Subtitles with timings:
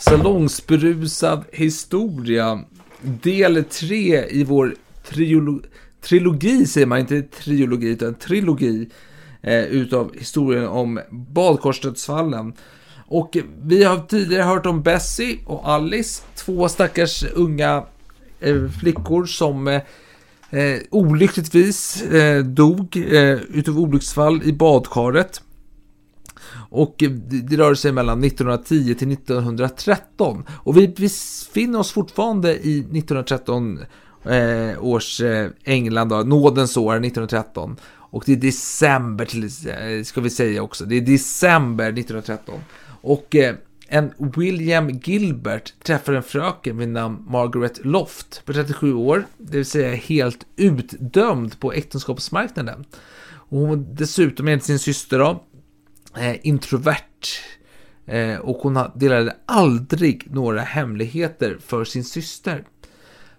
[0.00, 2.64] Salongsberusad historia.
[3.02, 4.74] Del 3 i vår
[5.10, 5.64] triolo-
[6.02, 8.88] trilogi, säger man inte trilogi, utan trilogi
[9.42, 12.52] eh, utav historien om badkarsdödsfallen.
[13.06, 17.84] Och vi har tidigare hört om Bessie och Alice, två stackars unga
[18.40, 19.80] eh, flickor som eh,
[20.50, 25.42] eh, olyckligtvis eh, dog eh, utav olycksfall i badkaret.
[26.70, 30.44] Och eh, det, rör sig mellan 1910 till 1913.
[30.50, 33.78] Och vi befinner oss fortfarande i 1913
[34.24, 37.76] eh, års eh, England, då, nådens år 1913.
[38.10, 40.84] Och det är december, till, eh, ska vi säga också.
[40.84, 42.60] Det är december 1913.
[43.02, 43.54] Och eh,
[43.88, 49.66] en William Gilbert träffar en fröken vid namn Margaret Loft på 37 år, det vill
[49.66, 52.84] säga helt utdömd på äktenskapsmarknaden.
[53.50, 55.44] Och hon dessutom enligt sin syster då,
[56.16, 57.26] Eh, introvert
[58.06, 62.64] eh, och hon delade aldrig några hemligheter för sin syster.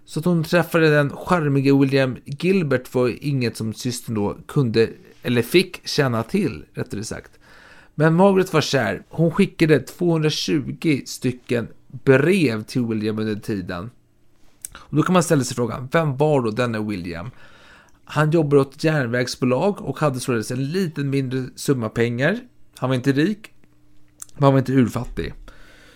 [0.04, 4.90] Så att hon träffade den charmige William Gilbert var inget som systern då kunde,
[5.22, 7.38] eller fick känna till, rättare sagt.
[7.94, 9.02] Men Margaret var kär.
[9.08, 11.68] Hon skickade 220 stycken
[12.04, 13.90] brev till William under tiden.
[14.74, 17.30] Och då kan man ställa sig frågan, vem var då denne William?
[18.04, 22.40] Han jobbade åt ett järnvägsbolag och hade således en liten mindre summa pengar.
[22.82, 23.50] Han var inte rik,
[24.34, 25.34] men han var inte urfattig.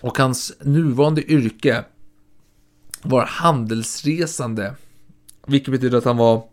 [0.01, 1.85] Och hans nuvarande yrke
[3.01, 4.75] var handelsresande.
[5.47, 6.43] Vilket betyder att han var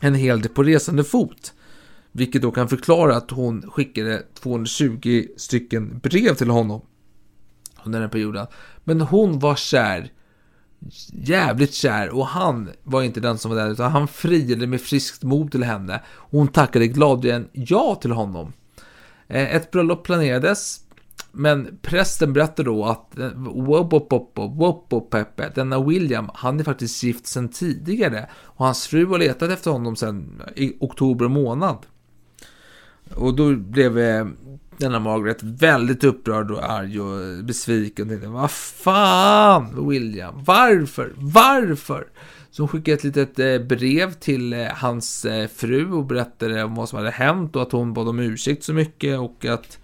[0.00, 1.54] en hel del på resande fot.
[2.12, 6.80] Vilket då kan förklara att hon skickade 220 stycken brev till honom
[7.84, 8.46] under den perioden.
[8.84, 10.12] Men hon var kär,
[11.12, 15.22] jävligt kär och han var inte den som var där utan han friade med friskt
[15.22, 16.02] mod till henne.
[16.08, 18.52] Hon tackade gladeligen ja till honom.
[19.28, 20.80] Eh, ett bröllop planerades
[21.32, 25.08] men prästen berättade då att eh, Wobopopo,
[25.54, 29.96] denna William, han är faktiskt gift sedan tidigare och hans fru har letat efter honom
[29.96, 31.78] sedan eh, i oktober månad.
[33.14, 33.98] Och då blev
[34.78, 38.08] denna Margaret väldigt upprörd och arg och besviken.
[38.08, 42.06] Tänkte, Vad fan William, varför, varför?
[42.56, 46.74] Så hon skickade ett litet eh, brev till eh, hans eh, fru och berättade om
[46.74, 49.78] vad som hade hänt och att hon bad om ursäkt så mycket och att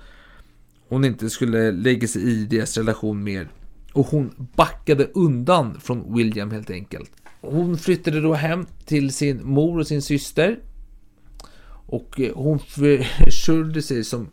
[0.88, 3.49] hon inte skulle lägga sig i deras relation mer.
[3.93, 7.11] Och hon backade undan från William helt enkelt.
[7.41, 10.59] Hon flyttade då hem till sin mor och sin syster.
[11.87, 14.28] Och hon försörjde sig som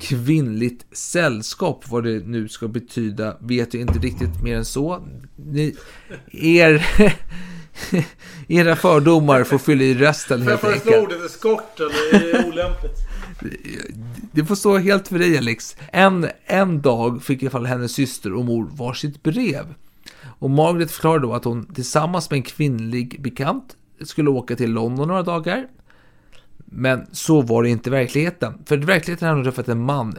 [0.00, 1.84] kvinnligt sällskap.
[1.88, 5.06] Vad det nu ska betyda vet jag inte riktigt mer än så.
[5.36, 5.74] Ni,
[6.32, 6.86] er,
[8.48, 11.02] era fördomar får fylla i resten helt Får jag enkelt.
[11.02, 12.96] ordet eskort eller är det olämpligt?
[14.32, 15.76] Det får stå helt för dig Alex.
[15.92, 19.74] En, en dag fick i alla fall hennes syster och mor varsitt brev.
[20.22, 25.08] Och Margaret förklarade då att hon tillsammans med en kvinnlig bekant skulle åka till London
[25.08, 25.66] några dagar.
[26.64, 28.54] Men så var det inte i verkligheten.
[28.66, 30.14] För i verkligheten hade hon träffat en man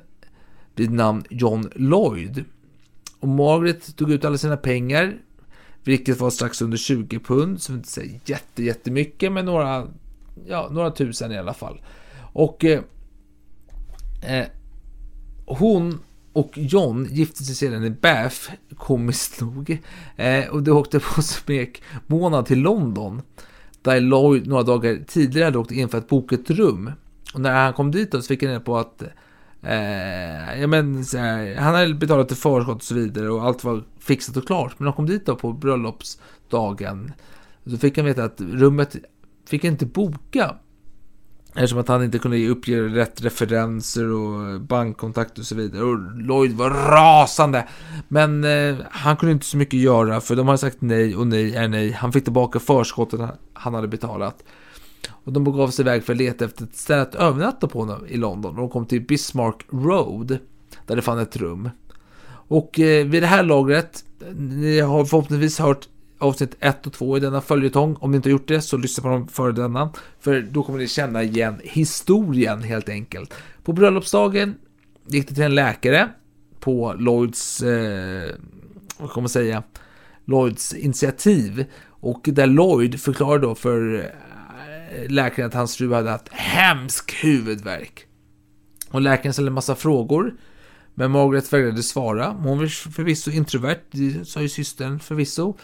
[0.75, 2.45] vid namn John Lloyd.
[3.19, 5.17] Och Margaret tog ut alla sina pengar,
[5.83, 9.87] vilket var strax under 20 pund, som inte säger jätte, jättemycket, men några,
[10.45, 11.81] ja, några tusen i alla fall.
[12.33, 12.81] Och eh,
[14.21, 14.45] eh,
[15.45, 15.99] hon
[16.33, 19.81] och John gifte sig sedan i Bath, komiskt nog.
[20.15, 23.21] Eh, och de åkte på smekmånad till London.
[23.81, 26.91] Där Lloyd några dagar tidigare hade åkt in för att boka ett rum.
[27.33, 29.03] Och när han kom dit då så fick han reda på att
[29.63, 33.63] eh, ja, men, så här, han hade betalat i förskott och så vidare och allt
[33.63, 34.71] var fixat och klart.
[34.77, 37.11] Men när han kom dit då på bröllopsdagen
[37.65, 38.95] så fick han veta att rummet
[39.47, 40.55] fick han inte boka.
[41.55, 45.83] Eftersom att han inte kunde uppge rätt referenser och bankkontakt och så vidare.
[45.83, 47.67] Och Lloyd var rasande.
[48.07, 51.55] Men eh, han kunde inte så mycket göra för de hade sagt nej och nej
[51.55, 51.91] är nej.
[51.91, 53.21] Han fick tillbaka förskottet
[53.53, 54.43] han hade betalat.
[55.09, 58.17] Och de begav sig iväg för att leta efter ett ställe att övernatta på i
[58.17, 58.51] London.
[58.51, 60.37] Och de kom till Bismarck Road,
[60.87, 61.69] där det fann ett rum.
[62.27, 64.05] Och eh, vid det här lagret,
[64.35, 65.87] ni har förhoppningsvis hört
[66.17, 67.95] avsnitt 1 och 2 i denna följetong.
[67.99, 69.91] Om ni inte har gjort det så lyssna på dem före denna.
[70.19, 73.33] För då kommer ni känna igen historien helt enkelt.
[73.63, 74.55] På bröllopsdagen
[75.07, 76.09] gick det till en läkare
[76.59, 78.35] på Lloyds, eh,
[78.97, 79.63] vad kommer man säga,
[80.25, 81.65] Lloyds initiativ.
[81.83, 84.11] Och där Lloyd förklarade då för
[85.07, 88.05] läkaren att hans fru hade haft hemsk huvudvärk.
[88.89, 90.33] Och läkaren ställde en massa frågor.
[90.95, 92.29] Men Margaret vägrade svara.
[92.29, 95.57] Hon var förvisso introvert, det sa ju systern förvisso.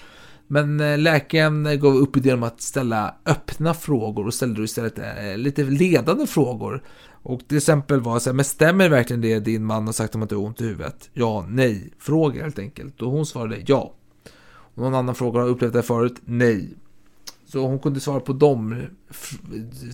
[0.48, 5.38] Men eh, läkaren gav upp idén om att ställa öppna frågor och ställde istället eh,
[5.38, 6.84] lite ledande frågor.
[7.24, 10.24] Och till exempel var så här, men stämmer verkligen det din man har sagt om
[10.24, 11.10] att du har ont i huvudet?
[11.14, 13.02] Ja, nej, fråga helt enkelt.
[13.02, 13.94] Och hon svarade ja.
[14.50, 16.16] Och någon annan fråga har upplevt det förut?
[16.26, 16.78] Nej.
[17.48, 18.82] Så hon kunde svara på de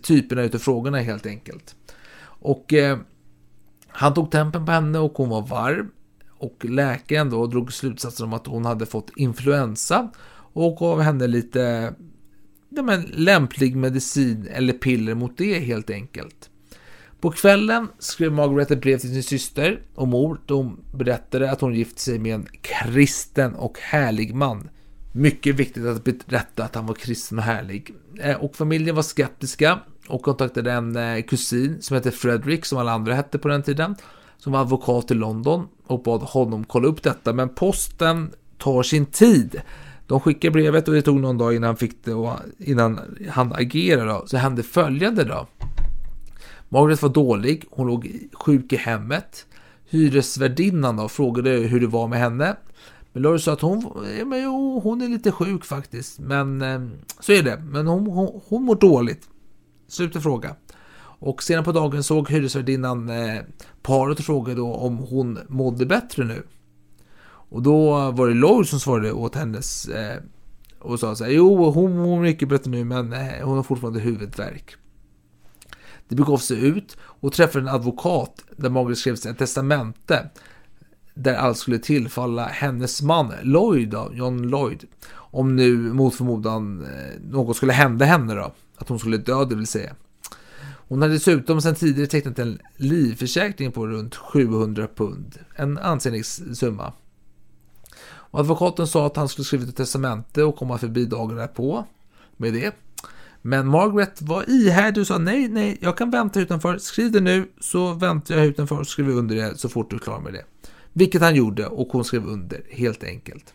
[0.01, 1.75] typerna av frågorna helt enkelt.
[2.23, 2.97] Och eh,
[3.88, 5.91] han tog tempen på henne och hon var varm.
[6.29, 10.11] Och läkaren då drog slutsatsen om att hon hade fått influensa
[10.53, 11.94] och gav henne lite
[12.69, 16.50] ja, men, lämplig medicin eller piller mot det helt enkelt.
[17.19, 21.61] På kvällen skrev Margaret ett brev till sin syster och mor då hon berättade att
[21.61, 24.69] hon gift sig med en kristen och härlig man.
[25.15, 27.95] Mycket viktigt att berätta att han var kristen och härlig.
[28.19, 32.92] Eh, och familjen var skeptiska och kontaktade en eh, kusin som hette Fredrik, som alla
[32.92, 33.95] andra hette på den tiden,
[34.38, 37.33] som var advokat i London och bad honom kolla upp detta.
[37.33, 39.62] Men posten tar sin tid.
[40.07, 43.00] De skickade brevet och det tog någon dag innan han fick det och innan
[43.30, 44.27] han agerade.
[44.27, 45.48] Så hände följande då.
[46.69, 49.45] Margaret var dålig, hon låg sjuk i hemmet.
[49.89, 52.56] Hyresvärdinnan då frågade hur det var med henne.
[53.13, 56.19] Men Laurie sa att hon, ja, men, jo, hon är lite sjuk faktiskt.
[56.19, 56.81] Men eh,
[57.19, 57.57] så är det.
[57.57, 59.30] Men hon, hon, hon mår dåligt.
[59.88, 60.56] Slut fråga.
[61.25, 63.42] Och senare på dagen såg hyresvärdinnan eh,
[63.81, 66.44] paret och frågade då om hon mådde bättre nu.
[67.25, 70.18] Och då var det Lloyd som svarade åt hennes eh,
[70.80, 74.00] och sa så här, jo hon mår mycket bättre nu men eh, hon har fortfarande
[74.00, 74.75] huvudvärk.
[76.07, 80.30] Det begav sig ut och träffade en advokat där Margaret skrev ett testamente
[81.13, 84.83] där allt skulle tillfalla hennes man Lloyd, då, John Lloyd.
[85.13, 89.56] Om nu mot förmodan eh, något skulle hända henne då, att hon skulle dö det
[89.56, 89.95] vill säga.
[90.88, 96.94] Hon hade dessutom sedan tidigare tecknat en livförsäkring på runt 700 pund, en ansenlig summa.
[98.06, 101.86] Och advokaten sa att han skulle skriva ett testamente och komma förbi dagen därpå
[102.38, 102.75] med det.
[103.42, 106.77] Men Margaret var ihärdig och sa nej, nej, jag kan vänta utanför.
[106.77, 110.00] Skriv det nu så väntar jag utanför och skriver under det så fort du är
[110.00, 110.44] klar med det.
[110.94, 113.54] Vilket han gjorde och hon skrev under helt enkelt.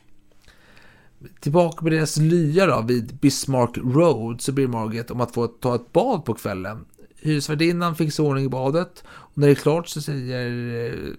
[1.41, 5.75] Tillbaka på deras lya då, vid Bismarck Road så ber Margaret om att få ta
[5.75, 6.85] ett bad på kvällen.
[7.21, 11.13] Hyresvärdinnan fixar ordning i badet och när det är klart så säger eh,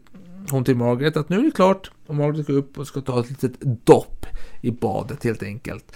[0.51, 1.91] hon till Margaret att nu är det klart.
[2.07, 4.25] Och Margaret går upp och ska ta ett litet dopp
[4.61, 5.95] i badet helt enkelt.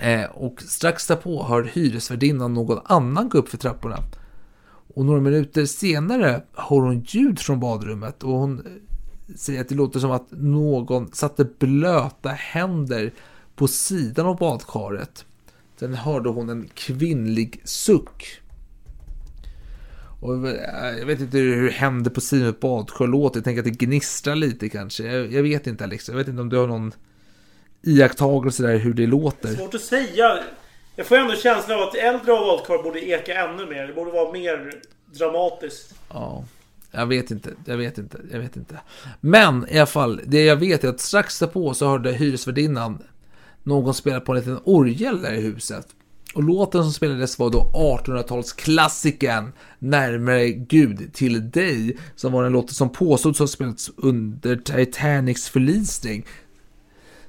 [0.00, 3.98] Eh, och strax därpå hör hyresvärdinnan någon annan gå upp för trapporna.
[4.94, 8.62] Och några minuter senare hör hon ljud från badrummet och hon
[9.36, 13.12] säger att det låter som att någon satte blöta händer
[13.56, 15.24] på sidan av badkaret.
[15.76, 18.40] Sen hörde hon en kvinnlig suck.
[20.20, 20.48] Och
[20.98, 23.38] jag vet inte hur händer på sidan av badkar låter.
[23.38, 25.04] Jag tänker att det gnistrar lite kanske.
[25.04, 26.08] Jag, jag vet inte Alex.
[26.08, 26.92] Jag vet inte om du har någon
[27.82, 29.54] iakttagelse där hur det låter.
[29.54, 30.38] Svårt att säga.
[30.96, 33.86] Jag får ändå känslan av att äldre badkar borde eka ännu mer.
[33.86, 34.72] Det borde vara mer
[35.06, 35.94] dramatiskt.
[36.08, 36.44] Ja.
[36.90, 38.80] Jag vet inte, jag vet inte, jag vet inte.
[39.20, 42.98] Men i alla fall, det jag vet är att strax därpå så hörde hyresvärdinnan
[43.62, 45.86] någon spela på en liten orgel där i huset.
[46.34, 52.70] Och låten som spelades var då 1800-talsklassikern Närmare Gud till dig, som var en låt
[52.70, 56.26] som påstods ha spelats under Titanics förlisning.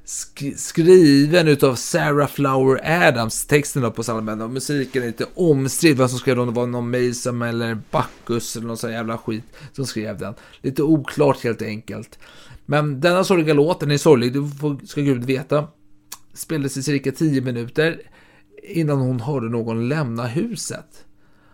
[0.08, 5.98] Sk skriven utav Sarah Flower Adams, texten då på salmen, och musiken är lite omstridd,
[5.98, 9.44] vad som skrev den, det var någon Mason eller Bacchus eller någon sån jävla skit
[9.72, 10.34] som skrev den.
[10.62, 12.20] Lite oklart helt enkelt.
[12.66, 15.68] Men denna sorgliga låt, den är sorglig, det ska Gud veta.
[16.34, 18.02] Spelades i cirka 10 minuter
[18.64, 21.06] innan hon hörde någon lämna huset.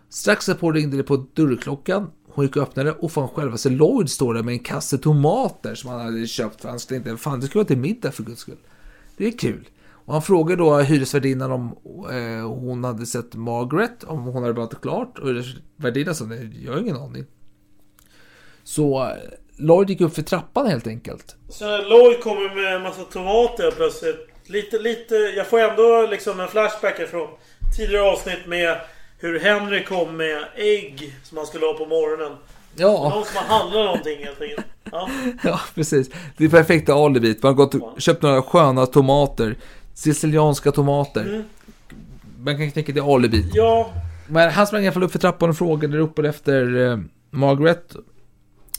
[0.10, 2.12] Strax därpå ringde det på dörrklockan.
[2.36, 5.90] Hon gick och öppnade och fan självaste Lloyd står där med en kasse tomater som
[5.90, 8.42] han hade köpt för han skulle inte, fan det skulle vara till middag för guds
[8.42, 8.58] skull.
[9.18, 9.70] Det är kul.
[10.06, 11.76] Och han frågade då hyresvärdinnan om
[12.12, 15.20] eh, hon hade sett Margaret, om hon hade pratat klart.
[15.20, 17.26] Och hyresvärdinnan sa nej, jag har ingen aning.
[18.64, 19.10] Så eh,
[19.58, 21.36] Lloyd gick upp för trappan helt enkelt.
[21.50, 24.28] Så Lloyd kommer med en massa tomater plötsligt.
[24.46, 25.16] Lite, lite...
[25.16, 27.28] Jag får ändå liksom en flashback från
[27.78, 28.78] tidigare avsnitt med
[29.24, 32.38] hur Henry kom med ägg som han skulle ha på morgonen.
[32.76, 33.10] Ja.
[33.16, 34.66] Någon som har handlat någonting helt enkelt.
[34.92, 35.10] Ja.
[35.44, 36.10] Ja, precis.
[36.38, 37.44] Det är perfekta alibit.
[37.44, 39.56] Man har gått och köpt några sköna tomater.
[39.94, 41.44] Sicilianska tomater.
[42.40, 43.46] Man kan tänka det är alibit.
[43.54, 43.94] ja,
[44.28, 46.98] Men han sprang i alla fall upp för trappan och frågade ropade efter eh,
[47.32, 47.96] Margaret.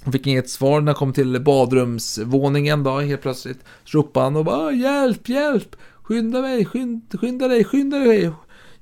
[0.04, 3.58] Hon fick inget svar när han kom till badrumsvåningen då, helt plötsligt.
[3.84, 5.76] Så ropade han och bara hjälp, hjälp!
[6.02, 8.30] Skynda mig, skynda, skynda dig, skynda dig!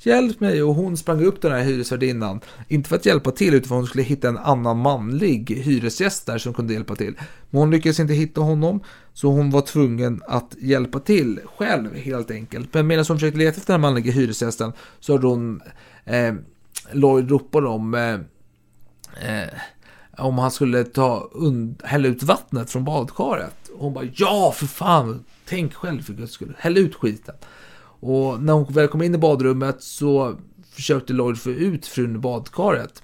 [0.05, 0.63] Hjälp mig!
[0.63, 2.41] Och hon sprang upp den här hyresvärdinnan.
[2.69, 6.27] Inte för att hjälpa till, utan för att hon skulle hitta en annan manlig hyresgäst
[6.27, 7.15] där som kunde hjälpa till.
[7.51, 8.81] Men hon lyckades inte hitta honom,
[9.13, 12.75] så hon var tvungen att hjälpa till själv helt enkelt.
[12.75, 15.61] Men medan hon försökte leta efter den här manliga hyresgästen så hade hon
[16.05, 16.35] eh,
[16.93, 18.15] Lloyd ropade om eh,
[19.31, 19.49] eh,
[20.19, 23.69] om han skulle ta und- hälla ut vattnet från badkaret.
[23.75, 27.35] Och hon bara ja för fan, tänk själv för guds skull, häll ut skiten.
[28.03, 30.37] Och när hon väl kom in i badrummet så
[30.71, 33.03] försökte Lloyd få ut frun i badkaret.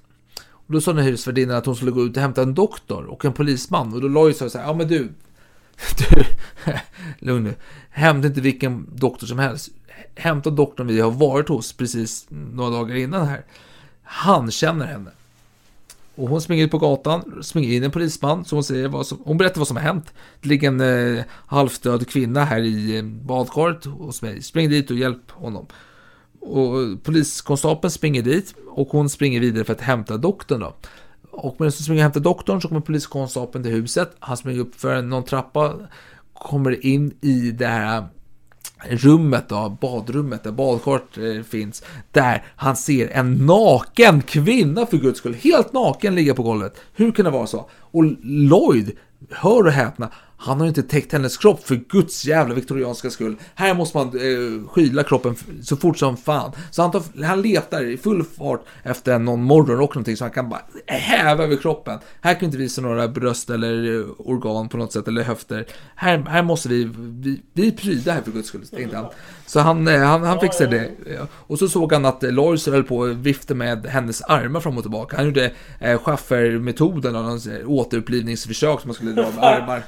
[0.49, 3.05] Och då sa den här hyresvärdinnan att hon skulle gå ut och hämta en doktor
[3.05, 3.93] och en polisman.
[3.93, 4.97] Och då Lloyd sa så här, ja men du,
[5.97, 6.23] du,
[7.19, 7.55] lugn nu.
[7.89, 9.69] Hämta inte vilken doktor som helst.
[10.15, 13.45] Hämta doktorn vi har varit hos precis några dagar innan här.
[14.03, 15.11] Han känner henne.
[16.19, 19.21] Och hon springer ut på gatan, springer in en polisman, så hon säger vad som,
[19.25, 20.13] hon berättar vad som har hänt.
[20.41, 24.41] Det ligger en eh, halvdöd kvinna här i eh, badkaret hos mig.
[24.41, 25.67] Spring dit och hjälp honom.
[26.39, 30.75] Och poliskonstapeln springer dit och hon springer vidare för att hämta doktorn då.
[31.31, 34.15] Och medan hon springer och hämtar doktorn så kommer poliskonstapeln till huset.
[34.19, 35.75] Han springer upp för någon trappa,
[36.33, 38.07] kommer in i det här
[38.89, 41.83] rummet då, badrummet där badkaret eh, finns.
[42.11, 46.75] Där han ser en naken kvinna för guds skull, helt naken ligga på golvet.
[46.93, 47.69] Hur kan det vara så?
[47.71, 48.91] Och Lloyd,
[49.29, 50.09] hör och häpna,
[50.41, 53.35] han har inte täckt hennes kropp för guds jävla viktorianska skull.
[53.55, 56.51] Här måste man eh, skyla kroppen så fort som fan.
[56.71, 60.49] Så han, tar, han letar i full fart efter någon morgonrock någonting så han kan
[60.49, 61.99] bara häva över kroppen.
[62.21, 65.65] Här kan vi inte visa några bröst eller eh, organ på något sätt eller höfter.
[65.95, 69.07] Här, här måste vi, vi, vi pryda här för guds skull, tänkte han.
[69.45, 71.27] Så han, eh, han, han fixade det.
[71.31, 74.77] Och så såg han att eh, Lois höll på att vifta med hennes armar fram
[74.77, 75.15] och tillbaka.
[75.15, 77.15] Han gjorde eh, schaffermetoden
[77.65, 79.83] återupplivningsförsök som man skulle dra med armar.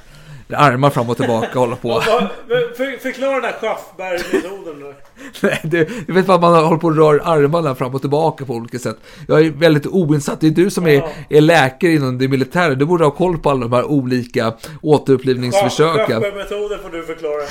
[0.57, 2.01] Armar fram och tillbaka och hålla på.
[2.01, 4.95] För, förklara den här Schaffberg-metoden nu.
[5.41, 8.79] Nej, jag vet att man håller på och rör armarna fram och tillbaka på olika
[8.79, 8.97] sätt.
[9.27, 10.41] Jag är väldigt oinsatt.
[10.41, 12.75] Det är du som är, är läkare inom det militära.
[12.75, 16.21] Du borde ha koll på alla de här olika återupplivningsförsöken.
[16.21, 17.41] Schaffberg-metoden får du förklara.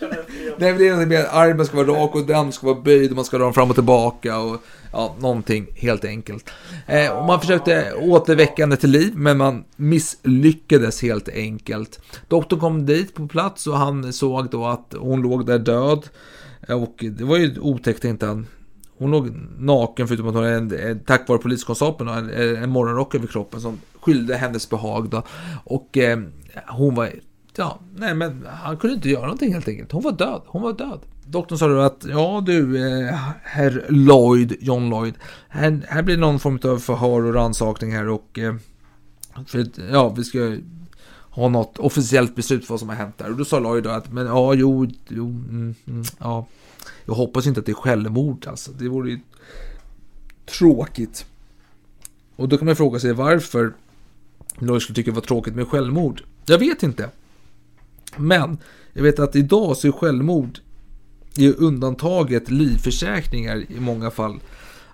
[0.58, 3.10] Nej, men det är någonting med armen ska vara rak och den ska vara böjd
[3.10, 6.50] och man ska dra den fram och tillbaka och ja, någonting helt enkelt.
[6.86, 12.00] Eh, och man försökte återväcka henne till liv, men man misslyckades helt enkelt.
[12.28, 16.08] Doktorn kom dit på plats och han såg då att hon låg där död.
[16.68, 18.46] Och det var ju otäckt inte han.
[18.98, 23.26] Hon låg naken förutom att hon hade en, tack vare poliskonstapeln en, en morgonrock över
[23.26, 25.22] kroppen som skyllde hennes behag då.
[25.64, 26.18] Och eh,
[26.68, 27.10] hon var,
[27.56, 29.92] ja, nej men han kunde inte göra någonting helt enkelt.
[29.92, 31.00] Hon var död, hon var död.
[31.26, 35.14] Doktorn sa då att, ja du, eh, herr Lloyd, John Lloyd,
[35.48, 38.54] här, här blir någon form av förhör och rannsakning här och eh,
[39.46, 40.56] för, ja, vi ska
[41.38, 43.30] ha något officiellt beslut för vad som har hänt där.
[43.30, 46.46] Och då sa Lloyd då att, men ja, jo, jo mm, mm, ja.
[47.04, 48.72] Jag hoppas inte att det är självmord alltså.
[48.72, 49.20] Det vore ju
[50.46, 51.26] tråkigt.
[52.36, 53.72] Och då kan man fråga sig varför
[54.58, 56.22] Lloyd skulle tycka det var tråkigt med självmord.
[56.46, 57.10] Jag vet inte.
[58.16, 58.58] Men
[58.92, 60.58] jag vet att idag så är självmord
[61.36, 64.40] i undantaget livförsäkringar i många fall.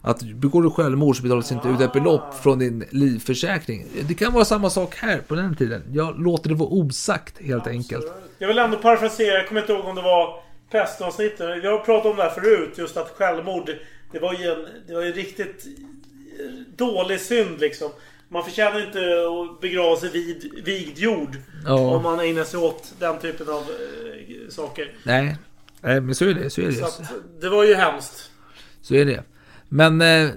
[0.04, 3.87] Att begår du självmord så betalas inte ut ett belopp från din livförsäkring.
[4.08, 5.82] Det kan vara samma sak här på den tiden.
[5.92, 8.12] Jag låter det vara osagt helt enkelt.
[8.38, 11.62] Jag vill ändå parafrasera, jag kommer inte ihåg om det var pestavsnittet.
[11.62, 13.70] Vi har pratat om det här förut, just att självmord,
[14.12, 15.66] det var ju en, det var ju riktigt
[16.76, 17.90] dålig synd liksom.
[18.28, 21.37] Man förtjänar inte att begrava sig vid vigd jord.
[21.66, 21.75] Ja.
[21.75, 24.92] Om man ägnar sig åt den typen av eh, saker.
[25.02, 25.37] Nej,
[25.80, 26.50] Nej men så är det.
[26.50, 26.73] Så är det.
[26.73, 28.30] Så att, det var ju hemskt.
[28.82, 29.23] Så är det.
[29.75, 30.31] Men eh,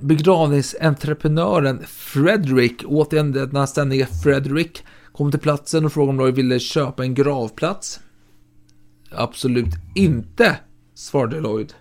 [0.00, 7.02] begravningsentreprenören Frederick, återigen denna ständiga Frederick, kom till platsen och frågade om Lloyd ville köpa
[7.02, 8.00] en gravplats.
[9.10, 10.58] Absolut inte,
[10.94, 11.74] svarade Lloyd.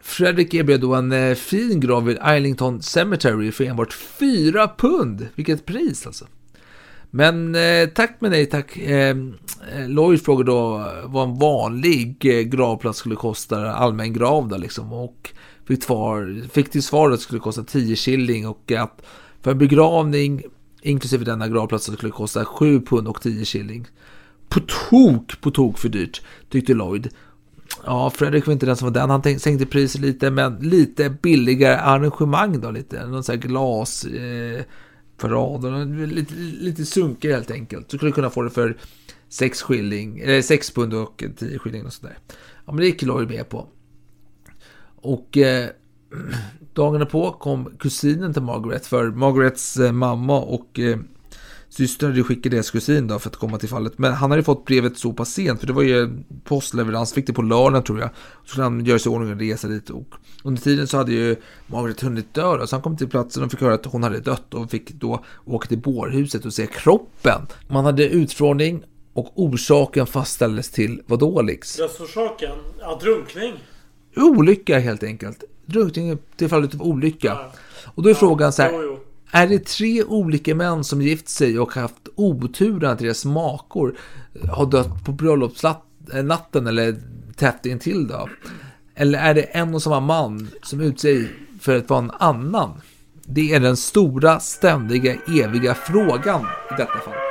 [0.00, 5.28] Fredrik erbjöd då en eh, fin grav vid Islington Cemetery för enbart 4 pund.
[5.34, 6.26] Vilket pris alltså.
[7.10, 8.76] Men eh, tack med nej tack.
[8.76, 9.16] Eh,
[9.72, 14.92] eh, Lloyd frågade då vad en vanlig eh, gravplats skulle kosta, allmän grav då liksom.
[14.92, 15.30] Och
[15.66, 19.02] fick, tvar, fick till svar att det skulle kosta 10 shilling och att
[19.42, 20.42] för en begravning
[20.82, 23.86] inklusive denna gravplats skulle det kosta 7 pund och 10 shilling.
[24.48, 27.08] På tok, på tok för dyrt, tyckte Lloyd.
[27.84, 29.10] Ja, Fredrik var inte den som var den.
[29.10, 32.70] Han sänkte priset lite, men lite billigare arrangemang då.
[32.70, 33.06] Lite.
[33.06, 34.64] Någon sån här glas eh,
[35.18, 36.06] för.
[36.06, 37.88] Lite, lite sunkigare helt enkelt.
[37.88, 38.76] Du skulle kunna få det för
[39.28, 42.18] 6 skilling, eller 6 pund och 10 skilling och sådär.
[42.66, 43.68] Ja, men det gick Lloyd med på.
[45.04, 45.68] Och eh,
[46.72, 50.98] dagen på kom kusinen till Margaret, för Margarets eh, mamma och eh,
[51.68, 53.98] syster hade skickat deras kusin då för att komma till fallet.
[53.98, 57.32] Men han hade fått brevet så pass sent, för det var ju postleverans, fick det
[57.32, 58.10] på lördagen tror jag.
[58.44, 59.90] Så skulle han göra sig i ordning och resa dit.
[59.90, 63.42] Och under tiden så hade ju Margaret hunnit dö då, så han kom till platsen
[63.42, 66.66] och fick höra att hon hade dött och fick då åka till bårhuset och se
[66.66, 67.46] kroppen.
[67.68, 68.82] Man hade utfrågning
[69.12, 71.76] och orsaken fastställdes till vad då Lix?
[71.76, 72.56] Dödsorsaken?
[72.80, 73.54] Ja, drunkning.
[74.16, 75.44] Olycka helt enkelt.
[75.66, 77.38] Drunkning till fallet av olycka.
[77.84, 78.70] Och då är frågan så här.
[78.72, 79.00] Jo, jo.
[79.30, 83.98] Är det tre olika män som gift sig och haft oturen att deras makor
[84.50, 86.96] har dött på bröllopsnatten eller
[87.36, 88.28] tätt intill då?
[88.94, 91.28] Eller är det en och samma man som utser
[91.60, 92.70] för att vara en annan?
[93.26, 96.40] Det är den stora, ständiga, eviga frågan
[96.70, 97.23] i detta fall.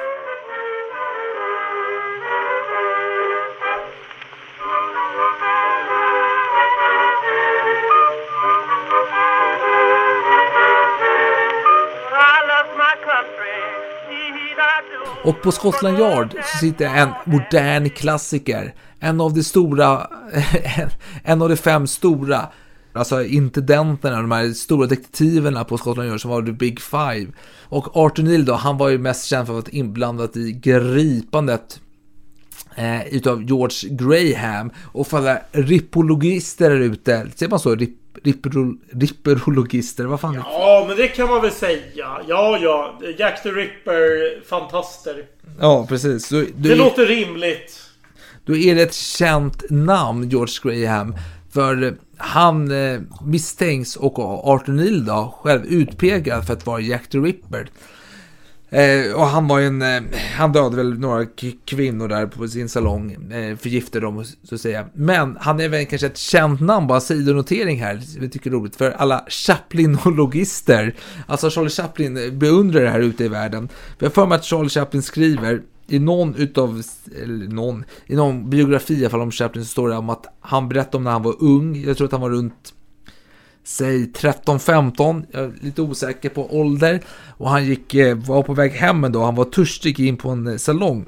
[15.23, 18.73] Och på Scotland Yard så sitter en modern klassiker.
[18.99, 20.07] En av de stora,
[21.23, 22.47] en av de fem stora,
[22.93, 27.27] alltså intendenterna, de här stora detektiverna på Scotland Yard som var The Big Five.
[27.61, 31.79] Och Arthur Neal då, han var ju mest känd för att vara inblandad i gripandet
[32.75, 34.71] eh, utav George Graham.
[34.81, 37.75] Och för alla ripologister där ute, ser man så?
[37.75, 37.97] Rip,
[38.91, 40.43] ripperologister, vad fan?
[40.45, 42.19] Ja, men det kan man väl säga.
[42.27, 42.99] Ja, ja.
[43.17, 45.25] Jack the Ripper, fantaster.
[45.59, 46.29] Ja, precis.
[46.29, 47.81] Det du, låter rimligt.
[48.45, 51.15] då är det ett känt namn, George Graham.
[51.53, 57.17] För han eh, misstänks och Arthur Neal då, själv utpekad för att vara Jack the
[57.17, 57.69] Ripper.
[58.73, 60.01] Eh, och han var ju en, eh,
[60.35, 61.25] han dödade väl några
[61.65, 64.85] kvinnor där på sin salong, eh, förgiftade dem så att säga.
[64.93, 68.59] Men han är väl kanske ett känt namn, bara sidonotering här, vi tycker det är
[68.59, 70.95] roligt, för alla Chaplinologister.
[71.27, 73.67] Alltså Charlie Chaplin beundrar det här ute i världen.
[73.67, 76.81] För jag har för mig att Charlie Chaplin skriver i någon utav,
[77.23, 80.25] eller någon, i någon biografi i alla fall om Chaplin så står det om att
[80.39, 82.73] han berättade om när han var ung, jag tror att han var runt
[83.63, 87.01] säg 13-15, jag är lite osäker på ålder.
[87.37, 90.29] Och han gick, eh, var på väg hem en dag, han var törstig in på
[90.29, 91.05] en eh, salong.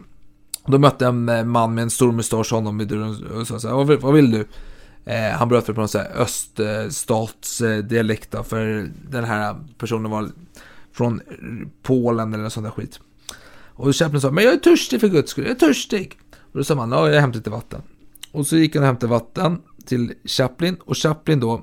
[0.66, 3.68] Då mötte en eh, man med en stor mustasch honom i dörren och sa så
[3.68, 4.48] här, vad vill, vad vill du?
[5.06, 10.30] Eh, han bröt väl på någon så här öststatsdialekt då, för den här personen var
[10.92, 11.22] från
[11.84, 13.00] Polen eller något sånt där skit.
[13.78, 16.20] Och Chaplin sa, men jag är törstig för guds skull, jag är törstig.
[16.52, 17.82] Och då sa man, ja jag hämtar lite vatten.
[18.32, 21.62] Och så gick han och hämtade vatten till Chaplin och Chaplin då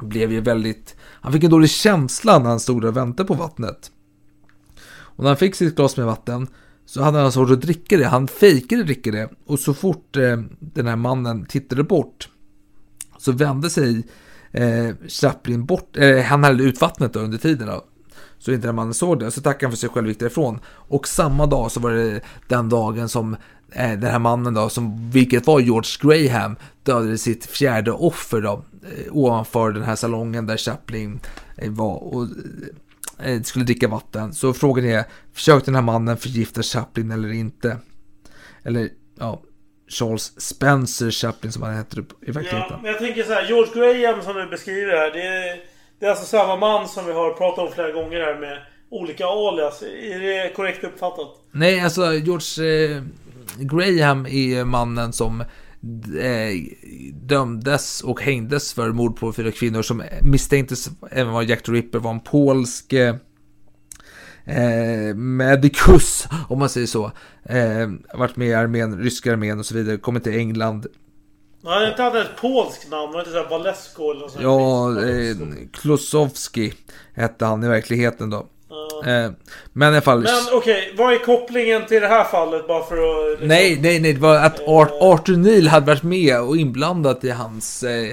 [0.00, 0.96] blev ju väldigt...
[1.00, 3.90] Han fick en dålig känsla när han stod där och väntade på vattnet.
[4.88, 6.48] Och när han fick sitt glas med vatten
[6.86, 8.06] så hade han svårt att dricka det.
[8.06, 9.30] Han fejkade dricka det.
[9.46, 12.28] Och så fort eh, den här mannen tittade bort
[13.18, 14.02] så vände sig
[14.50, 15.96] eh, Chaplin bort.
[15.96, 17.66] Eh, han hällde ut vattnet då under tiden.
[17.66, 17.84] Då.
[18.38, 19.30] Så inte den mannen såg det.
[19.30, 20.60] Så tackade han för sig själv och gick därifrån.
[20.66, 23.36] Och samma dag så var det den dagen som
[23.72, 28.64] eh, den här mannen då, som, vilket var George Graham, dödade sitt fjärde offer då,
[28.82, 31.20] eh, ovanför den här salongen där Chaplin
[31.56, 32.28] eh, var och
[33.44, 34.32] skulle dricka vatten.
[34.34, 37.78] Så frågan är, försökte den här mannen förgifta Chaplin eller inte?
[38.62, 39.42] Eller, ja,
[39.88, 42.70] Charles Spencer Chaplin som han heter i verkligheten.
[42.70, 43.46] Ja, men jag tänker så här.
[43.48, 45.10] George Graham som du beskriver här.
[45.10, 45.60] Det är,
[45.98, 48.58] det är alltså samma man som vi har pratat om flera gånger här med
[48.90, 49.82] olika alias.
[49.82, 51.28] Är det korrekt uppfattat?
[51.52, 53.02] Nej, alltså George eh,
[53.58, 55.40] Graham är mannen som
[56.20, 56.54] eh,
[57.12, 61.98] dömdes och hängdes för mord på fyra kvinnor som misstänktes även vara Jack the Ripper,
[61.98, 63.14] var en polsk eh,
[64.44, 67.04] eh, medicus, om man säger så.
[67.44, 70.86] Eh, varit med i armén, ryska armén och så vidare, kommit till England.
[71.66, 73.12] Han hade inte hade ett polskt namn.
[73.12, 73.44] Var inte såhär
[74.10, 74.42] eller något sånt?
[74.42, 75.36] Ja, eh,
[75.72, 76.72] Klosowski
[77.14, 78.46] hette han i verkligheten då.
[79.06, 79.30] Eh,
[79.72, 80.18] men i alla fall...
[80.22, 82.68] Men okej, vad är kopplingen till det här fallet?
[82.68, 83.30] Bara för att...
[83.30, 84.12] liksom- Nej, nej, nej.
[84.12, 88.12] Det var att Art, Arthur Neal hade varit med och inblandat i hans eh,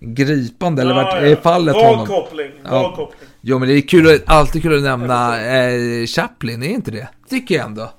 [0.00, 0.82] gripande.
[0.82, 2.06] eller varit i fallet Vag honom.
[2.06, 2.50] koppling.
[2.64, 2.94] Ja.
[2.96, 3.18] Koppling.
[3.40, 7.08] Jo, men det är kul, att- alltid kul att nämna eh, Chaplin, är inte det?
[7.30, 7.90] Tycker jag ändå.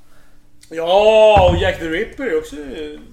[0.72, 2.56] Ja, och Jack the Ripper är också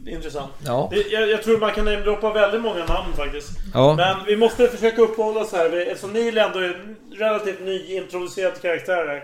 [0.06, 0.52] intressant.
[0.66, 0.90] Ja.
[1.10, 3.48] Jag, jag tror man kan namedroppa väldigt många namn faktiskt.
[3.74, 3.94] Ja.
[3.96, 5.76] Men vi måste försöka uppehålla oss här.
[5.76, 9.22] Eftersom Neil ändå är en relativt nyintroducerad karaktär här.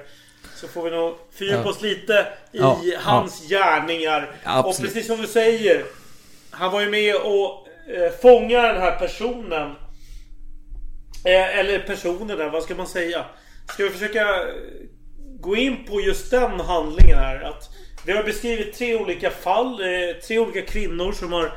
[0.57, 1.71] Så får vi nog fördjupa Ja.
[1.71, 4.31] oss lite i Ja, hans gärningar.
[4.65, 5.85] Och precis som du säger.
[6.51, 7.67] Han var ju med och
[7.97, 9.71] eh, fånga den här personen.
[11.25, 13.25] Eh, eller personerna, vad ska man säga?
[13.73, 14.27] Ska vi försöka
[15.41, 17.41] gå in på just den handlingen här?
[17.43, 17.69] Att
[18.07, 19.81] vi har beskrivit tre olika fall.
[19.81, 21.53] Eh, tre olika kvinnor som har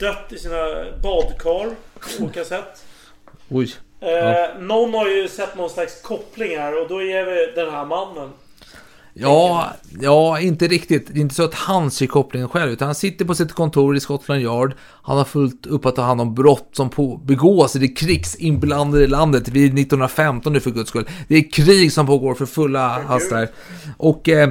[0.00, 1.70] dött i sina badkar
[2.18, 2.84] på olika sätt.
[3.48, 3.74] Oj.
[4.00, 7.84] Eh, Någon har ju sett någon slags koppling här och då är vi den här
[7.84, 8.30] mannen.
[9.20, 11.06] Ja, ja, inte riktigt.
[11.06, 13.96] Det är inte så att han ser kopplingen själv, utan han sitter på sitt kontor
[13.96, 14.74] i Scotland Yard.
[15.02, 19.06] Han har fullt upp att ta hand om brott som på, begås i det krigsinblandade
[19.06, 19.48] landet.
[19.48, 21.08] Vi är 1915 nu för guds skull.
[21.28, 23.48] Det är krig som pågår för fulla hastar.
[23.96, 24.50] Och eh,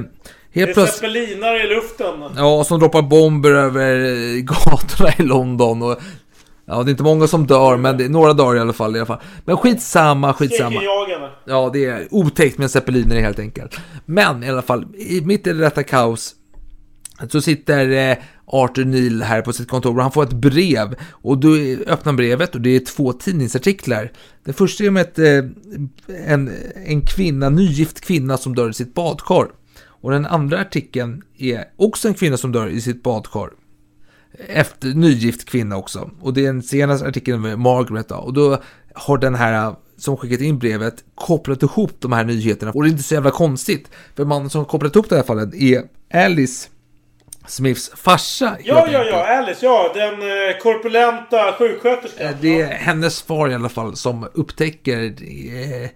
[0.52, 1.12] Det helt är plötsligt...
[1.12, 2.22] zeppelinare i luften.
[2.36, 3.96] Ja, som droppar bomber över
[4.40, 5.82] gatorna i London.
[5.82, 5.98] Och,
[6.66, 8.96] ja, det är inte många som dör, men det är några dör i alla fall.
[8.96, 9.20] I alla fall.
[9.44, 10.82] Men skitsamma, skitsamma.
[11.44, 13.76] Ja, det är otäckt med zeppeliner helt enkelt.
[14.04, 16.34] Men i alla fall, i, mitt i detta kaos
[17.28, 20.94] så sitter eh, Arthur Neal här på sitt kontor och han får ett brev.
[21.10, 21.54] Och då
[21.86, 24.12] öppnar brevet och det är två tidningsartiklar.
[24.44, 25.44] Den första är om ett, eh,
[26.26, 26.50] en,
[26.86, 29.48] en kvinna, nygift kvinna som dör i sitt badkar.
[30.00, 33.50] Och den andra artikeln är också en kvinna som dör i sitt badkar.
[34.48, 36.10] Efter nygift kvinna också.
[36.20, 38.14] Och det är den senaste artikeln med Margaret då.
[38.16, 38.62] Och då
[38.94, 42.72] har den här som skickat in brevet kopplat ihop de här nyheterna.
[42.72, 43.90] Och det är inte så jävla konstigt.
[44.16, 45.82] För mannen som kopplat ihop det här fallet är
[46.14, 46.68] Alice
[47.46, 48.56] Smiths farsa.
[48.64, 49.26] Ja, ja, ja.
[49.38, 49.92] Alice, ja.
[49.94, 52.26] Den eh, korpulenta sjuksköterskan.
[52.26, 55.90] Eh, Det är hennes far i alla fall som upptäcker eh,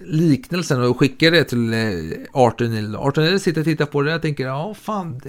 [0.00, 1.80] liknelsen och skickar det till eh,
[2.32, 2.96] Arthur Neal.
[2.96, 5.20] Arthur Neal sitter och tittar på det och tänker, ja fan,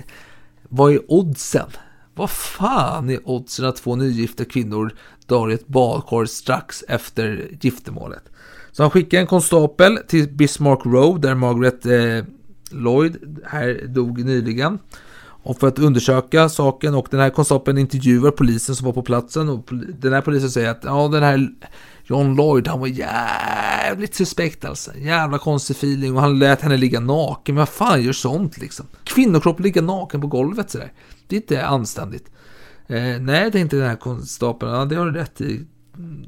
[0.70, 1.70] vad är oddsen?
[2.16, 4.92] Vad fan är oddsen att två nygifta kvinnor
[5.26, 8.24] dör i ett badkar strax efter giftermålet?
[8.72, 12.34] Så han skickar en konstapel till Bismarck Road där Margaret eh,
[12.72, 14.80] Lloyd här dog nyligen.
[15.44, 19.50] Och för att undersöka saken och den här konstapeln intervjuar polisen som var på platsen
[19.50, 21.50] och den här polisen säger att ja den här
[22.10, 24.98] John Lloyd han var jävligt suspekt alltså.
[24.98, 27.56] Jävla konstig feeling och han lät henne ligga naken.
[27.56, 28.86] Men vad fan gör sånt liksom?
[29.04, 30.94] Kvinnokropp ligga naken på golvet sådär.
[31.28, 32.32] Det är inte anständigt.
[32.88, 34.72] Eh, nej, det är inte den här konstapeln.
[34.72, 35.66] Ja, det har du rätt i.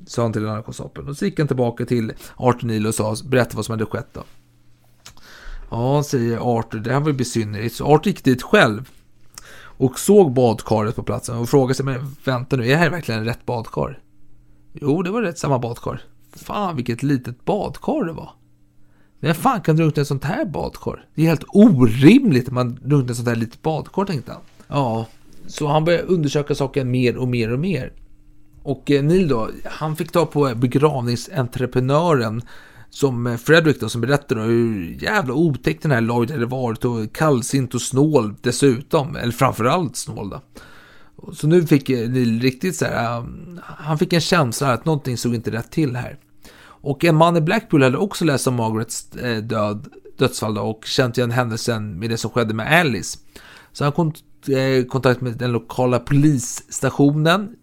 [0.07, 1.09] Sa han till den här konstapeln.
[1.09, 4.09] Och så gick han tillbaka till Arthur Neal och sa, berättade vad som hade skett
[4.13, 4.23] då.
[5.71, 7.75] Ja, säger Arthur, det här var ju besynnerligt.
[7.75, 8.89] Så Arthur gick dit själv
[9.61, 13.25] och såg badkaret på platsen och frågade sig, men vänta nu, är det här verkligen
[13.25, 13.99] rätt badkar?
[14.73, 16.01] Jo, det var rätt samma badkar.
[16.35, 18.31] Fan, vilket litet badkar det var.
[19.19, 21.05] Vem fan kan drunkna i ett sånt här badkar?
[21.15, 24.41] Det är helt orimligt att man drunknar i ett sånt här litet badkar, tänkte han.
[24.67, 25.05] Ja,
[25.47, 27.93] så han började undersöka saken mer och mer och mer.
[28.63, 32.41] Och eh, Neil då, han fick ta på begravningsentreprenören
[32.89, 37.13] som eh, Fredrik då, som berättade hur jävla otäckt den här Lloyd hade varit och
[37.13, 39.15] kallsint och snål dessutom.
[39.15, 40.41] Eller framförallt snål då.
[41.33, 45.35] Så nu fick Neil riktigt så här, um, han fick en känsla att någonting såg
[45.35, 46.17] inte rätt till här.
[46.81, 50.85] Och en man i Blackpool hade också läst om Margarets eh, död, dödsfall då, och
[50.85, 53.19] känt igen händelsen med det som skedde med Alice.
[53.71, 54.13] Så han kom
[54.45, 57.55] i eh, kontakt med den lokala polisstationen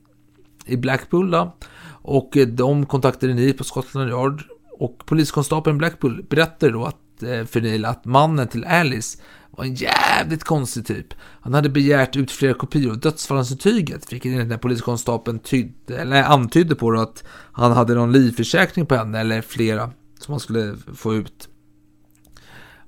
[0.66, 1.56] i Blackpool då.
[1.88, 4.42] Och eh, de kontaktade ni på Scotland Yard.
[4.78, 9.18] Och poliskonstapeln Blackpool berättade då att, eh, för Neil att mannen till Alice
[9.50, 11.14] var en jävligt konstig typ.
[11.40, 16.74] Han hade begärt ut flera kopior av dödsfallsintyget, vilket enligt den poliskonstapeln tydde, eller antydde
[16.74, 21.14] på det att han hade någon livförsäkring på henne, eller flera, som han skulle få
[21.14, 21.48] ut.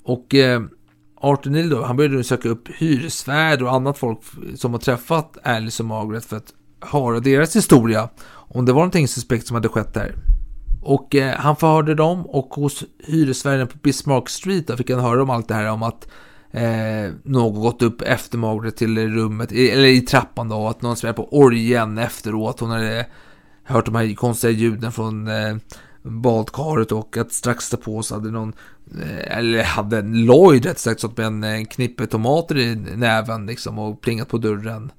[0.02, 0.62] Och eh,
[1.20, 4.18] Arthur Neal då, han började nu söka upp hyresvärd och annat folk
[4.56, 8.08] som har träffat Alice och Margaret för att höra deras historia.
[8.30, 10.14] Om det var någonting suspekt som hade skett där.
[10.82, 15.22] Och eh, han förhörde dem och hos hyresvärden på Bismarck Street då fick han höra
[15.22, 16.08] om allt det här om att
[16.50, 20.96] eh, någon gått upp efter Margaret till rummet, eller i trappan då, och att någon
[20.96, 22.60] spelade på orgeln efteråt.
[22.60, 23.06] Hon hade
[23.64, 25.56] hört de här konstiga ljuden från eh,
[26.02, 28.52] badkaret och att strax därpå så hade någon,
[29.02, 33.46] eh, eller hade en Lloyd rätt sagt stått med en, en knippe tomater i näven
[33.46, 34.92] liksom och plingat på dörren.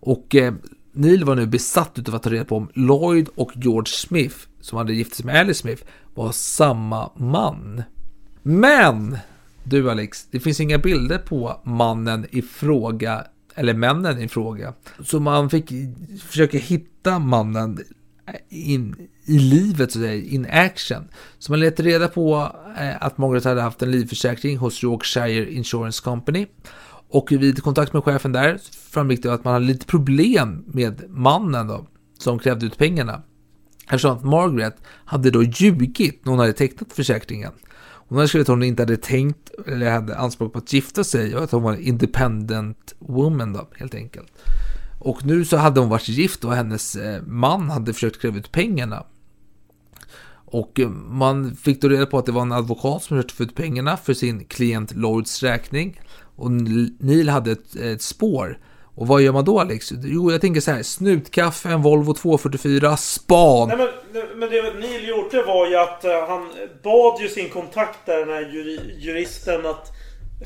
[0.00, 0.54] Och eh,
[0.92, 4.78] Neil var nu besatt utav att ta reda på om Lloyd och George Smith, som
[4.78, 5.82] hade gift sig med Alice Smith,
[6.14, 7.82] var samma man.
[8.42, 9.18] Men,
[9.64, 13.24] du Alex, det finns inga bilder på mannen i fråga,
[13.54, 14.74] eller männen i fråga.
[15.02, 15.72] Så man fick
[16.22, 17.78] försöka hitta mannen
[18.48, 21.08] in, i livet, så att säga, in action.
[21.38, 26.02] Så man letade reda på eh, att Margaret hade haft en livförsäkring hos Yorkshire Insurance
[26.04, 26.46] Company.
[27.08, 28.58] Och vid kontakt med chefen där
[28.90, 31.86] framgick det att man hade lite problem med mannen då,
[32.18, 33.22] som krävde ut pengarna.
[33.84, 37.52] Eftersom att Margaret hade då ljugit när hon hade tecknat försäkringen.
[38.08, 41.36] Hon hade skrivit att hon inte hade tänkt eller hade anspråk på att gifta sig
[41.36, 44.32] och att hon var en independent woman då, helt enkelt.
[45.00, 48.52] Och nu så hade hon varit gift och hennes eh, man hade försökt kräva ut
[48.52, 49.04] pengarna.
[50.44, 53.42] Och eh, man fick då reda på att det var en advokat som försökte få
[53.42, 56.00] ut pengarna för sin klient Lloyds räkning.
[56.36, 58.58] Och Neil hade ett, ett spår.
[58.96, 59.92] Och vad gör man då Alex?
[60.02, 60.82] Jo, jag tänker så här.
[60.82, 63.68] Snutkaffe, en Volvo 244, span.
[63.68, 63.76] Nej,
[64.12, 66.50] men, men det Neil gjorde var ju att uh, han
[66.82, 69.92] bad ju sin kontakt där, den här juri, juristen, att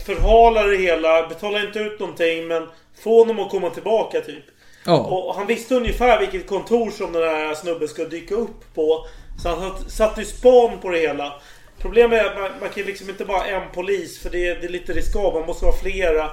[0.06, 1.28] förhala det hela.
[1.28, 2.66] Betala inte ut någonting, men
[3.02, 4.44] få honom att komma tillbaka typ.
[4.84, 4.98] Ja.
[4.98, 9.06] Och han visste ungefär vilket kontor som den här snubben skulle dyka upp på.
[9.42, 11.32] Så han satte ju span på det hela.
[11.78, 14.68] Problemet är att man, man kan liksom inte bara en polis för det, det är
[14.68, 15.34] lite riskabelt.
[15.34, 16.30] Man måste vara flera.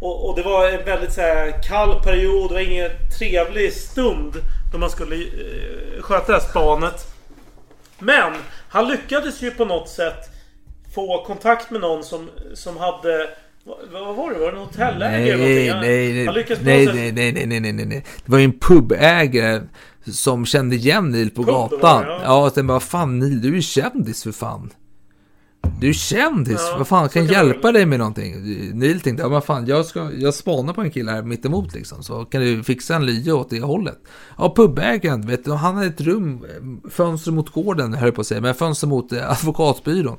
[0.00, 2.50] Och, och, det var en väldigt så här, kall period.
[2.50, 4.34] Det var ingen trevlig stund
[4.72, 7.06] då man skulle eh, sköta det här spanet.
[7.98, 8.32] Men
[8.68, 10.30] han lyckades ju på något sätt
[10.94, 13.28] få kontakt med någon som, som hade
[13.92, 14.38] vad var det?
[14.38, 15.36] Var det en hotellägare?
[15.36, 16.26] Nej, nej,
[16.62, 18.04] nej, nej, nej, nej, nej, nej, nej, nej.
[18.24, 19.62] Det var ju en pubägare
[20.12, 22.04] som kände igen Neil på Pub, gatan.
[22.06, 22.20] ja.
[22.24, 24.70] Ja, och sen bara, fan Neil, du är ju kändis för fan.
[25.80, 28.34] Du är kändis, Ja, vad fan kan hjälpa dig med någonting?
[28.78, 32.02] Neil tänkte, ja men fan, jag, ska, jag spanar på en kille här mittemot liksom,
[32.02, 33.98] så kan du fixa en lya åt det hållet.
[34.38, 36.46] Ja, pubägaren, vet du, han hade ett rum,
[36.90, 40.16] fönster mot gården, höll jag på att säga, men fönster mot eh, advokatbyrån.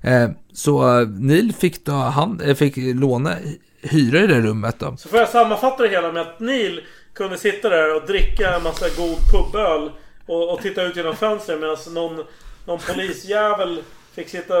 [0.00, 3.34] Eh, så eh, Neil fick, då, han eh, fick låna,
[3.82, 4.96] hyra i det rummet då.
[4.96, 6.80] Så får jag sammanfatta det hela med att Neil
[7.14, 9.90] kunde sitta där och dricka en massa god puböl.
[10.26, 12.24] Och, och titta ut genom fönstret medan någon,
[12.66, 13.82] någon polisjävel
[14.18, 14.54] fick sitta...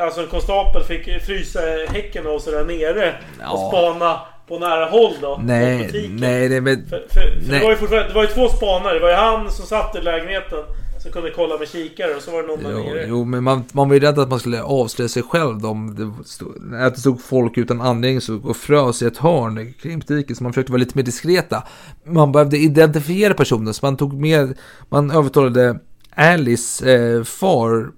[0.00, 3.14] Alltså en konstapel fick frysa häcken av sig där nere.
[3.40, 3.50] Ja.
[3.52, 5.40] Och spana på nära håll då.
[5.44, 6.86] Nej, nej, det men...
[6.86, 7.58] För, för, för Nej.
[7.58, 8.94] det var ju fortfarande, det var ju två spanare.
[8.94, 10.58] Det var ju han som satt i lägenheten.
[11.02, 13.06] Som kunde kolla med kikare och så var det någon där Jo, nere.
[13.08, 16.28] jo, men man, man var ju rädd att man skulle avslöja sig själv om det
[16.28, 20.36] stod, att det stod folk utan anledning så och frös i ett hörn kring butiken.
[20.36, 21.62] Så man försökte vara lite mer diskreta.
[22.04, 25.78] Man behövde identifiera personen så man tog med, man övertalade
[26.14, 27.90] Alice eh, far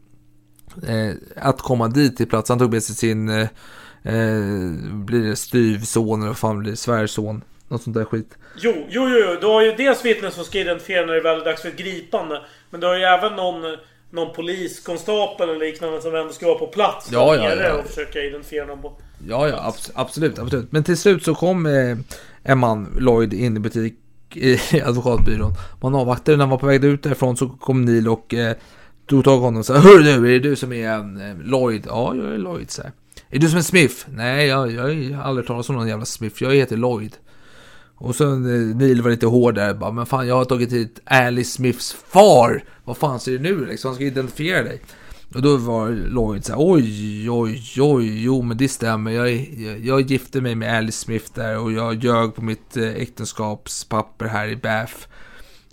[1.37, 2.49] att komma dit till plats.
[2.49, 3.49] Han tog med sig sin, eh,
[4.03, 7.43] eh, blir det styvson eller vad fan blir det, svärson.
[7.69, 8.35] Något sånt där skit.
[8.57, 9.37] Jo, jo, jo, jo.
[9.41, 11.77] Du har ju dels vittnen som ska identifiera när det väl är dags för ett
[11.77, 12.43] gripande.
[12.71, 13.77] Men du har ju även någon,
[14.11, 17.09] någon poliskonstapel eller liknande som ändå ska vara på plats.
[17.13, 17.73] Ja, ja, ja.
[17.73, 18.93] Och försöka identifiera någon på.
[19.29, 20.73] Ja, ja, abs- absolut, absolut.
[20.73, 21.97] Men till slut så kom eh,
[22.43, 23.95] en man, Lloyd, in i butik
[24.35, 25.53] i advokatbyrån.
[25.81, 28.57] Man avvaktade när han var på väg ut därifrån så kom Neil och eh,
[29.07, 31.39] tog tag i honom och sa Hör du, är det du som är en eh,
[31.39, 31.85] Lloyd?
[31.87, 32.93] Ja, jag är Lloyd, så här.
[33.31, 33.95] Är du som är Smith?
[34.09, 34.83] Nej, jag, jag
[35.17, 36.43] har aldrig talat om någon jävla Smith.
[36.43, 37.17] Jag heter Lloyd.
[37.97, 38.39] Och så eh,
[38.77, 39.75] Neil var lite hård där.
[39.75, 42.65] Bara, men fan, jag har tagit hit Alice Smiths far.
[42.85, 43.89] Vad fan ser du nu liksom?
[43.89, 44.81] Han ska identifiera dig.
[45.35, 49.11] Och då var Lloyd så här, oj, oj, oj, jo men det stämmer.
[49.11, 52.89] Jag, jag, jag gifte mig med Alice Smith där och jag ljög på mitt eh,
[52.89, 54.95] äktenskapspapper här i Bath.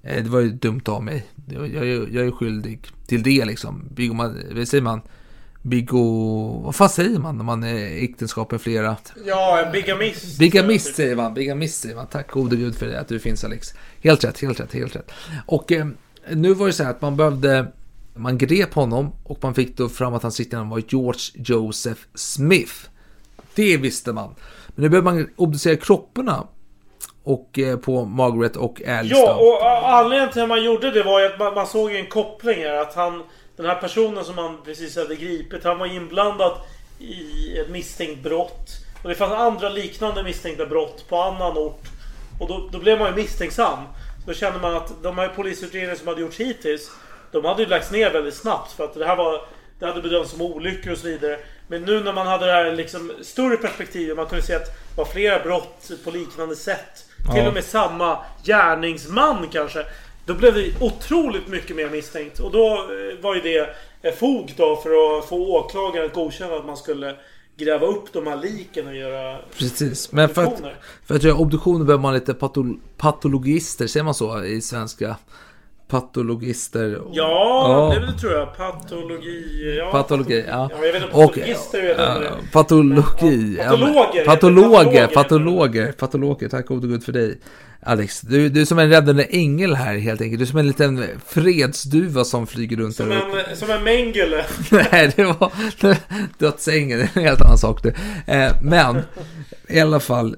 [0.01, 1.25] Det var ju dumt av mig.
[1.49, 3.87] Jag, jag, jag är skyldig till det liksom.
[3.95, 5.01] Bygger man, vad säger man?
[5.61, 6.61] Bigo...
[6.63, 8.97] Vad fan säger man när man är äktenskap med flera?
[9.25, 10.39] Ja, en bigamist.
[10.39, 12.07] Bigamist säger man, bigamist säger man.
[12.07, 13.73] Tack gode gud för det, att du finns Alex.
[14.01, 15.11] Helt rätt, helt rätt, helt rätt.
[15.45, 15.87] Och eh,
[16.29, 17.71] nu var det så här att man behövde,
[18.13, 22.01] man grep honom och man fick då fram att hans riktiga namn var George Joseph
[22.15, 22.75] Smith.
[23.55, 24.35] Det visste man.
[24.67, 26.47] Men nu behöver man obducera kropparna
[27.23, 31.03] och eh, på Margaret och Alice Ja, och a- anledningen till att man gjorde det
[31.03, 32.77] var ju att man, man såg en koppling här.
[32.77, 33.23] Att han,
[33.57, 36.51] den här personen som man precis hade gripit, han var inblandad
[36.99, 38.69] i ett misstänkt brott.
[39.03, 41.83] Och det fanns andra liknande misstänkta brott på annan ort.
[42.39, 43.79] Och då, då blev man ju misstänksam.
[44.27, 46.91] Då kände man att de här polisutredningarna som hade gjorts hittills,
[47.31, 48.71] de hade ju lagts ner väldigt snabbt.
[48.71, 49.41] För att det här var,
[49.79, 51.39] det hade bedömts som olyckor och så vidare.
[51.67, 54.97] Men nu när man hade det här liksom större perspektivet, man kunde se att det
[54.97, 57.05] var flera brott på liknande sätt.
[57.33, 59.85] Till och med samma gärningsman kanske.
[60.25, 62.39] Då blev det otroligt mycket mer misstänkt.
[62.39, 66.55] Och då eh, var ju det eh, fog då för att få åklagaren att godkänna
[66.55, 67.15] att man skulle
[67.57, 70.61] gräva upp de här liken och göra Precis, men för att,
[71.05, 75.15] för att göra obduktioner behöver man lite patol patologister, säger man så i svenska?
[75.91, 77.01] Patologister.
[77.11, 78.57] Ja, det, det tror jag.
[78.57, 79.75] Patologi.
[79.77, 80.69] Ja, Patologi, ja.
[80.71, 83.55] ja jag vet inte, Och, patologister vet jag ja, patologi.
[83.57, 85.91] Ja, ja, patologer, Patologer, patologer.
[85.91, 86.49] patologer.
[86.49, 87.39] Tack gode gud för dig.
[87.83, 90.39] Alex, du, du är som en räddande ängel här helt enkelt.
[90.39, 93.21] Du är som en liten fredsduva som flyger runt Som en,
[93.55, 94.45] som en Mengele.
[94.71, 95.51] Nej, det var
[96.37, 96.99] dödsängen.
[96.99, 97.95] Det är en helt annan sak det.
[98.27, 99.01] Eh, men
[99.67, 100.35] i alla fall,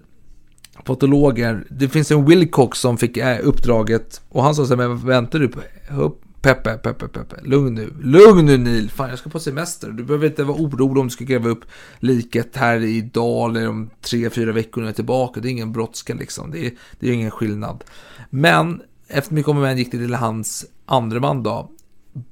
[0.84, 1.65] patologer.
[1.69, 5.39] Det finns en Wilcox som fick eh, uppdraget och han sa så här, men väntar
[5.39, 5.60] du på?
[5.98, 7.36] Upp- Peppe, Peppe, Peppe.
[7.43, 7.93] Lugn nu.
[8.02, 8.89] Lugn nu Neil.
[8.89, 9.89] Fan, jag ska på semester.
[9.91, 11.65] Du behöver inte vara orolig om du ska gräva upp
[12.00, 15.39] liket här idag eller om tre, fyra veckor när jag är tillbaka.
[15.39, 16.52] Det är ingen brådska liksom.
[16.52, 17.84] Det är, det är ingen skillnad.
[18.30, 21.72] Men efter mycket om och men gick det till hans andre man då.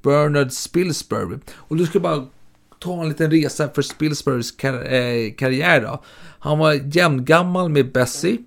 [0.02, 1.38] Bernard Spilsbury.
[1.54, 2.26] Och du ska bara
[2.82, 6.02] ta en liten resa för Spilsburys kar eh, karriär då.
[6.38, 8.38] Han var jämngammal med Bessie.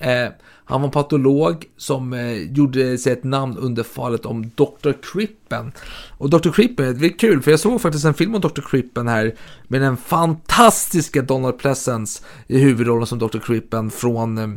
[0.00, 0.28] Eh,
[0.64, 4.92] han var patolog som eh, gjorde sig ett namn under fallet om Dr.
[5.12, 5.72] Crippen.
[6.18, 6.50] Och Dr.
[6.50, 8.60] Crippen, det är kul för jag såg faktiskt en film om Dr.
[8.70, 9.34] Crippen här
[9.68, 13.38] med den fantastiska Donald Pleasence i huvudrollen som Dr.
[13.38, 14.48] Crippen från eh,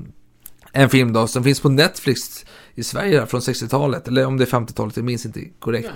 [0.71, 4.43] en film då som finns på Netflix i Sverige där, från 60-talet, eller om det
[4.43, 5.89] är 50-talet, jag minns inte korrekt.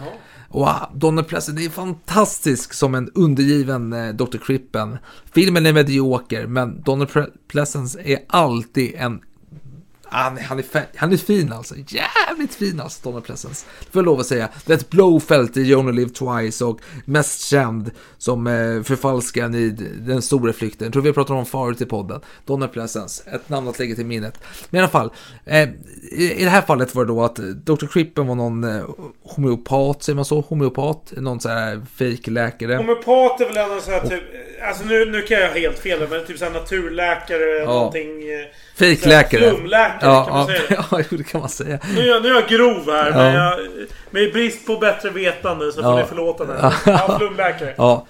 [0.50, 4.38] Och wow, Donald Pleasence är fantastisk som en undergiven eh, Dr.
[4.38, 4.98] Crippen.
[5.34, 9.22] Filmen är medioker, men Donald Pre- Pleasence är alltid en
[10.10, 11.76] han, han, är, fa- han är fin alltså.
[11.88, 13.66] Jävligt fin alltså, Donald Pleasence.
[13.80, 14.50] Det får jag lov att säga.
[14.68, 20.22] Ett Blowfelt i You Only Live Twice och mest känd som eh, förfalskaren i Den
[20.22, 20.86] stora flykten.
[20.86, 22.22] Jag tror vi pratat om förut i podden.
[22.46, 23.24] Donald Pleasence.
[23.32, 24.40] Ett namn att lägga till minnet.
[24.70, 25.12] Men i alla fall.
[25.46, 25.70] Eh,
[26.12, 27.86] i, I det här fallet var det då att Dr.
[27.88, 28.84] Crippen var någon eh,
[29.24, 30.42] homeopat, säger man så?
[30.42, 31.14] Homeopat?
[31.18, 32.76] Någon sån här fejkläkare.
[32.76, 34.24] Homeopat är väl ändå så här typ...
[34.68, 38.10] Alltså nu, nu kan jag helt fel men typ såhär naturläkare, någonting...
[38.30, 39.50] eh, Fejkläkare.
[39.52, 39.58] så
[40.02, 40.86] Ja, kan man ja, säga.
[40.92, 41.80] ja, jo, det kan man säga.
[41.96, 43.58] Nu är, jag, nu är jag grov här men Ja.
[43.60, 43.60] jag...
[44.12, 45.98] Med brist på bättre vetande så får Ja.
[46.00, 46.56] ni förlåta mig.
[46.86, 47.74] Ja, flumläkare.
[47.78, 48.06] Ja,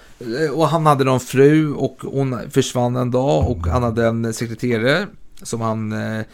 [0.52, 5.06] och han hade någon fru och hon försvann en dag och han hade en sekreterare
[5.42, 6.24] som han eh,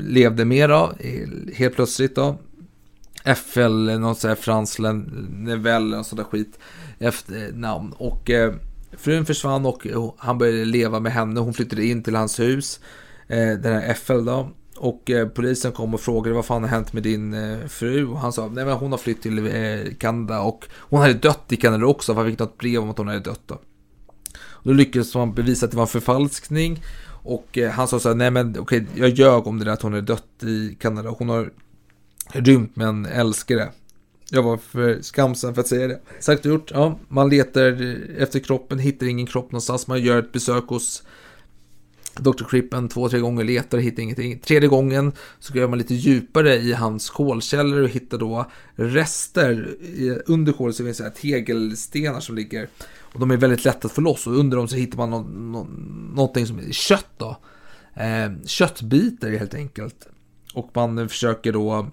[0.00, 2.38] levde med då, eh, helt plötsligt då.
[3.24, 4.78] FL, något sånt här Frans
[5.30, 6.58] Nevelle och sånt där skit
[6.98, 7.92] efter namn.
[7.98, 8.52] Och eh,
[8.98, 9.86] frun försvann och
[10.18, 11.40] han började leva med henne.
[11.40, 12.80] Hon flyttade in till hans hus,
[13.28, 14.50] eh, den här FL då.
[14.78, 18.06] Och eh, polisen kom och frågade vad fan har hänt med din eh, fru?
[18.06, 21.44] Och han sa, nej men hon har flytt till eh, Kanada och hon hade dött
[21.48, 23.54] i Kanada också för han fick något brev om att hon hade dött då.
[24.34, 26.82] Och då lyckades man bevisa att det var en förfalskning.
[27.22, 29.82] Och eh, han sa så här, nej men okej, jag ljög om det där att
[29.82, 31.10] hon hade dött i Kanada.
[31.10, 31.50] Hon har
[32.32, 33.70] rymt men älskar det.
[34.30, 36.00] Jag var för skamsen för att säga det.
[36.20, 37.62] Sagt och gjort, ja, man letar
[38.18, 39.86] efter kroppen, hittar ingen kropp någonstans.
[39.86, 41.02] Man gör ett besök hos
[42.18, 42.44] Dr.
[42.44, 44.38] Crippen två, tre gånger, letar, och hittar ingenting.
[44.38, 49.76] Tredje gången så gräver man lite djupare i hans kolkällor och hittar då rester.
[50.26, 52.68] Under kolet så finns det tegelstenar som ligger.
[52.98, 55.22] Och de är väldigt lätta att få loss och under dem så hittar man nå,
[55.22, 55.66] nå,
[56.14, 57.36] någonting som är kött då.
[57.94, 60.08] Eh, köttbitar helt enkelt.
[60.54, 61.90] Och man försöker då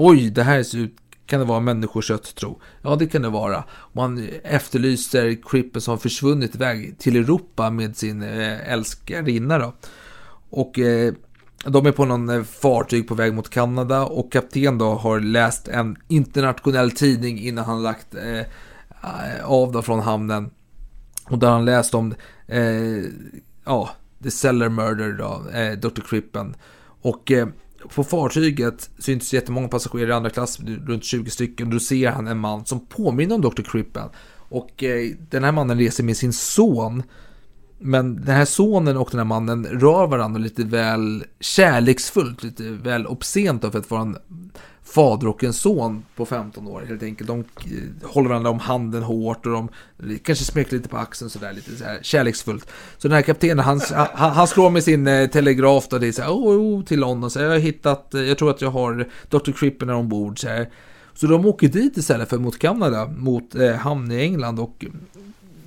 [0.00, 0.96] Oj, det här ser ut,
[1.28, 2.60] kan det vara människokött tro?
[2.82, 3.64] Ja, det kan det vara.
[3.92, 9.72] Man efterlyser Crippen som har försvunnit iväg till Europa med sin eh, älskarinna då.
[10.50, 11.14] Och eh,
[11.64, 15.68] de är på någon eh, fartyg på väg mot Kanada och kapten då har läst
[15.68, 18.46] en internationell tidning innan han lagt eh,
[19.44, 20.50] av då från hamnen.
[21.24, 22.14] Och där han läst om,
[22.46, 23.04] eh,
[23.64, 23.90] ja,
[24.22, 26.00] The Cellar Murder då, eh, Dr.
[26.08, 26.56] Crippen.
[27.02, 27.48] Och eh,
[27.94, 31.70] på fartyget syns jättemånga passagerare i andra klass, runt 20 stycken.
[31.70, 33.62] Då ser han en man som påminner om Dr.
[33.62, 34.08] Crippen.
[34.36, 37.02] Och eh, den här mannen reser med sin son.
[37.78, 43.06] Men den här sonen och den här mannen rör varandra lite väl kärleksfullt, lite väl
[43.06, 44.16] obscent för att vara en
[44.94, 47.28] fader och en son på 15 år helt enkelt.
[47.28, 49.68] De eh, håller varandra om handen hårt och de
[50.22, 52.70] kanske smeker lite på axeln sådär lite så här kärleksfullt.
[52.98, 56.12] Så den här kaptenen han, han, han slår med sin eh, telegraf då det är
[56.12, 58.60] så här, oh, oh, till London så här, jag har hittat, eh, jag tror att
[58.60, 59.52] jag har Dr.
[59.52, 60.70] Crippen ombord så här.
[61.14, 64.96] Så de åker dit istället för mot Kanada, mot eh, hamn i England och mm,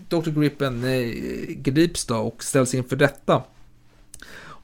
[0.09, 0.39] Dr.
[0.39, 1.09] Gripen eh,
[1.55, 3.41] grips då och ställs inför detta.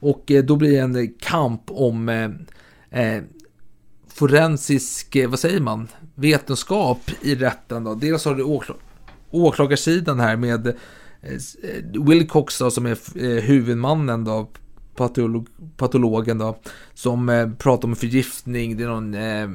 [0.00, 2.30] Och eh, då blir det en kamp om eh,
[2.90, 3.22] eh,
[4.18, 7.94] forensisk, eh, vad säger man, vetenskap i rätten då.
[7.94, 8.74] Dels har du åkla-
[9.30, 10.74] åklagarsidan här med eh,
[11.22, 14.50] eh Wilcox då, som är eh, huvudmannen då,
[14.96, 16.58] patolog, patologen då,
[16.94, 19.48] som eh, pratar om förgiftning, det är någon eh,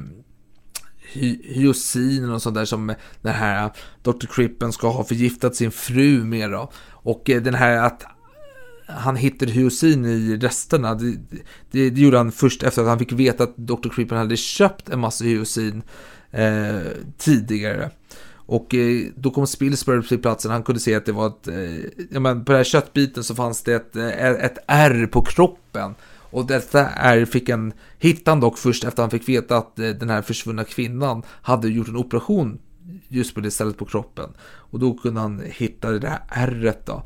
[1.12, 3.70] hy- hyosin och sånt där som eh, den här
[4.02, 4.26] Dr.
[4.26, 6.70] Crippen ska ha förgiftat sin fru med då.
[6.90, 8.04] Och eh, den här att
[8.86, 10.94] han hittade hyosin i resterna.
[10.94, 11.16] Det,
[11.70, 13.88] det, det gjorde han först efter att han fick veta att Dr.
[13.88, 15.82] Creeper hade köpt en massa hyosin
[16.30, 16.80] eh,
[17.18, 17.90] tidigare.
[18.46, 20.50] Och eh, då kom Spillsbury till platsen.
[20.50, 21.48] Han kunde se att det var ett...
[21.48, 25.22] Eh, ja, men på den här köttbiten så fanns det ett, eh, ett ärr på
[25.22, 25.94] kroppen.
[26.34, 29.88] Och detta är fick en, hittade han dock först efter han fick veta att eh,
[29.88, 32.58] den här försvunna kvinnan hade gjort en operation
[33.08, 34.30] just på det stället på kroppen.
[34.42, 37.02] Och då kunde han hitta det här ärret då.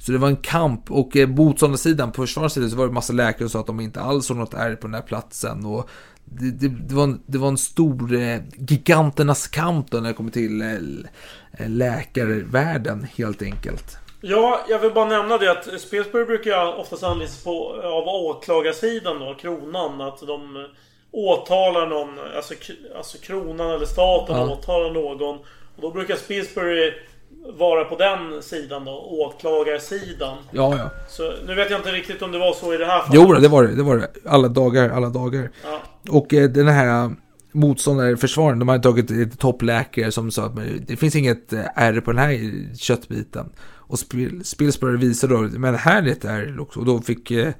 [0.00, 3.38] Så det var en kamp och eh, motståndarsidan, på försvarssidan så var det massa läkare
[3.38, 5.66] som sa att de inte alls såg något ärr på den här platsen.
[5.66, 5.88] Och
[6.24, 10.14] det, det, det, var, en, det var en stor eh, giganternas kamp då när det
[10.14, 13.96] kommer till eh, läkarvärlden helt enkelt.
[14.20, 19.34] Ja, jag vill bara nämna det att Spelsbury brukar oftast anlitas på, av åklagarsidan då,
[19.34, 20.00] kronan.
[20.00, 20.66] Att de
[21.12, 22.54] åtalar någon, alltså,
[22.96, 24.52] alltså kronan eller staten Ja.
[24.52, 25.36] åtalar någon.
[25.76, 26.92] Och då brukar Spelsbury
[27.58, 30.36] vara på den sidan då, åklagarsidan.
[30.50, 30.90] Ja, ja.
[31.08, 33.14] Så nu vet jag inte riktigt om det var så i det här fallet.
[33.14, 33.74] Jo, det var det.
[33.74, 34.08] Det var det.
[34.26, 35.50] Alla dagar, alla dagar.
[35.64, 35.80] Ja.
[36.08, 37.10] Och eh, den här eh,
[37.52, 42.00] motståndare, försvaren, de hade tagit ett toppläkare som sa att det finns inget eh, ärr
[42.00, 43.52] på den här köttbiten.
[43.90, 46.80] Och Spil- visade då, men här är ett ärr också.
[46.80, 47.52] Och då fick eh,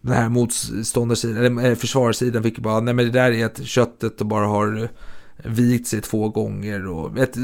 [0.00, 4.18] den här motståndarsidan, eller eh, försvarssidan fick bara, nej men det där är att köttet
[4.18, 4.88] bara har
[5.44, 7.34] vikt sig två gånger och ett,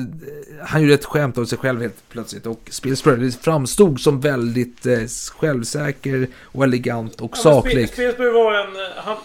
[0.63, 4.99] han gjorde ett skämt av sig själv helt plötsligt och Spilsbury framstod som väldigt eh,
[5.39, 7.89] självsäker och elegant och saklig.
[7.89, 8.93] Spelsbury var en...
[8.97, 9.17] Han,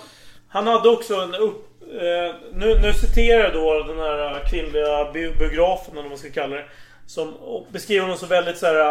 [0.48, 1.68] han hade också en upp...
[1.82, 6.30] Eh, nu, nu citerar jag då den här kvinnliga bi- biografen eller vad man ska
[6.30, 6.66] kalla det.
[7.08, 7.34] Som
[7.72, 8.90] beskriver honom som väldigt så här...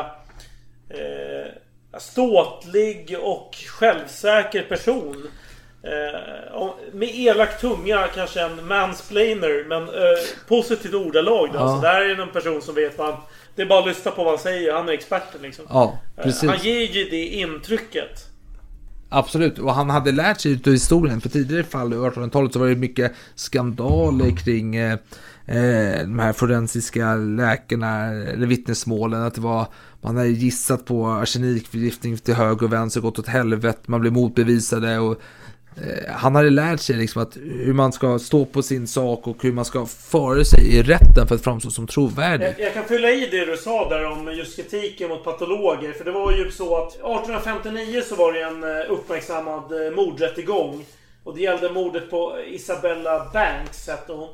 [0.89, 1.47] Eh,
[1.99, 5.29] ståtlig och självsäker person.
[5.83, 11.59] Eh, med elak tunga kanske en mansplainer men eh, positivt ordalag då.
[11.59, 11.77] Ja.
[11.77, 13.21] Så där är en person som vet vad han...
[13.55, 14.75] Det är bara att lyssna på vad han säger.
[14.75, 15.65] Han är experten liksom.
[15.69, 16.51] Ja, Eh, precis.
[16.51, 18.27] Han ger ju det intrycket.
[19.09, 21.21] Absolut, och han hade lärt sig utav historien.
[21.21, 24.93] För tidigare fall i 1800-talet så var det mycket skandaler kring eh,
[25.47, 29.23] eh, de här forensiska läkarna, eller vittnesmålen.
[29.23, 29.67] Att det var,
[30.01, 34.99] man hade gissat på arsenikförgiftning till höger och vänster, gått åt helvete, man blev motbevisade.
[34.99, 35.19] Och, eh,
[35.87, 39.37] Eh, han hade lärt sig liksom att hur man ska stå på sin sak och
[39.43, 42.47] hur man ska föra sig i rätten för att framstå som trovärdig.
[42.47, 45.93] Jag, jag kan fylla i det du sa där om just kritiken mot patologer.
[45.93, 50.85] För det var ju så att 1859 så var det en eh, uppmärksammad eh, mordrättegång.
[51.25, 54.29] Och det gällde mordet på Isabella Banks hette hon.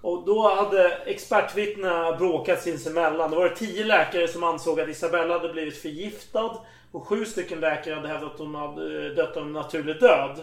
[0.00, 3.30] Och då hade expertvittnena bråkat sinsemellan.
[3.30, 6.50] Det var det tio läkare som ansåg att Isabella hade blivit förgiftad.
[6.92, 10.40] Och sju stycken läkare hade hävdat att hon hade dött av en naturlig död.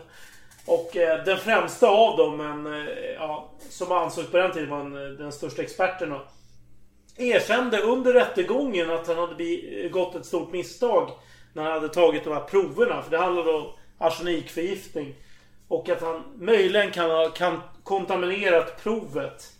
[0.65, 2.89] Och eh, den främsta av dem, en, eh,
[3.19, 6.21] ja, som ansågs på den tiden var en, eh, den största experten då,
[7.17, 11.09] erkände under rättegången att han hade begått ett stort misstag
[11.53, 13.01] när han hade tagit de här proverna.
[13.01, 13.65] För det handlade om
[13.97, 15.15] arsenikförgiftning.
[15.67, 19.53] Och att han möjligen kan ha kan kontaminerat provet.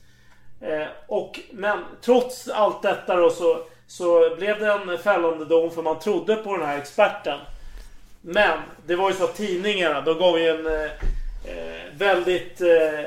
[0.62, 5.82] Eh, och, men trots allt detta då så, så blev det en fällande dom för
[5.82, 7.39] man trodde på den här experten.
[8.26, 12.99] Men det var ju så att tidningarna, de gav ju en eh, eh väldigt eh,
[12.99, 13.05] eh,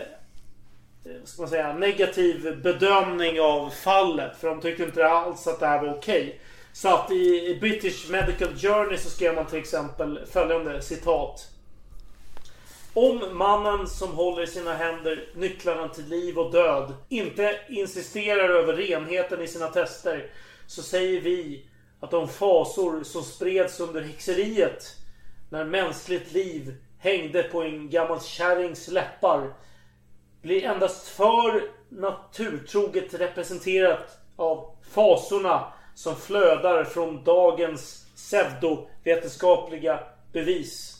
[1.04, 4.36] vad ska man säga, negativ bedömning av fallet.
[4.40, 6.40] För de tyckte inte alls att det här var okej.
[6.72, 11.48] Så att i British Medical Journey så skrev man till exempel följande citat.
[12.94, 18.72] Om mannen som håller i sina händer nycklarna till liv och död inte insisterar över
[18.72, 20.30] renheten i sina tester
[20.66, 21.66] så säger vi
[22.00, 24.95] att de fasor som spreds under häxeriet
[25.50, 29.52] när mänskligt liv hängde på en gammal kärrings läppar
[30.42, 39.98] blir endast för naturtroget representerat av fasorna som flödar från dagens pseudovetenskapliga
[40.32, 40.92] bevis.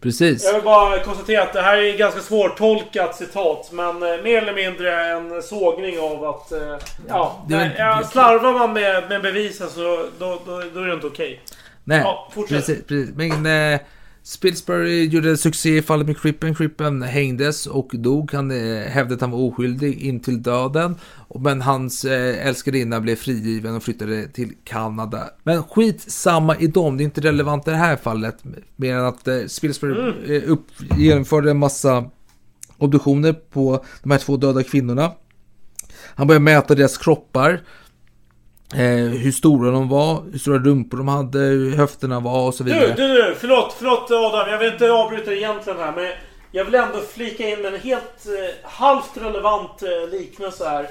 [0.00, 0.44] Precis.
[0.44, 3.68] Jag vill bara konstatera att det här är ganska svårtolkat citat.
[3.72, 6.52] Men eh, mer eller mindre en sågning av att...
[6.52, 6.76] Eh,
[7.08, 9.80] ja, Det var- nej, ja, slarvar man med, med bevisen så
[10.18, 11.40] då, då, då är det inte okej.
[11.88, 12.66] Nej, Ja, fortsätt.
[12.66, 13.14] precis, precis.
[13.16, 13.80] Men eh,
[14.22, 16.54] Spilsbury gjorde succé i fallet med Crippen.
[16.54, 18.32] Crippen hängdes och dog.
[18.32, 20.94] Han eh, hävdade att han var oskyldig in till döden.
[21.40, 25.30] Men hans eh, älskarinna blev frigiven och flyttade till Kanada.
[25.42, 28.36] Men skit samma i dem, det är inte relevant i det här fallet.
[28.76, 30.66] Mer än att eh, Spilsbury eh, upp,
[30.96, 32.04] genomförde en massa
[32.78, 35.12] obduktioner på de här två döda kvinnorna.
[36.14, 37.62] Han började mäta deras kroppar.
[38.74, 38.80] Eh,
[39.20, 42.72] hur stora de var, hur stora rumpor de hade, hur höfterna var och så Du,
[42.72, 42.94] vidare.
[42.96, 43.34] du, du.
[43.40, 44.50] Förlåt, förlåt Adam.
[44.50, 45.92] Jag vill inte avbryta egentligen här.
[45.96, 46.12] Men
[46.52, 50.86] jag vill ändå flika in med en helt eh, halvt relevant eh, liknelse här.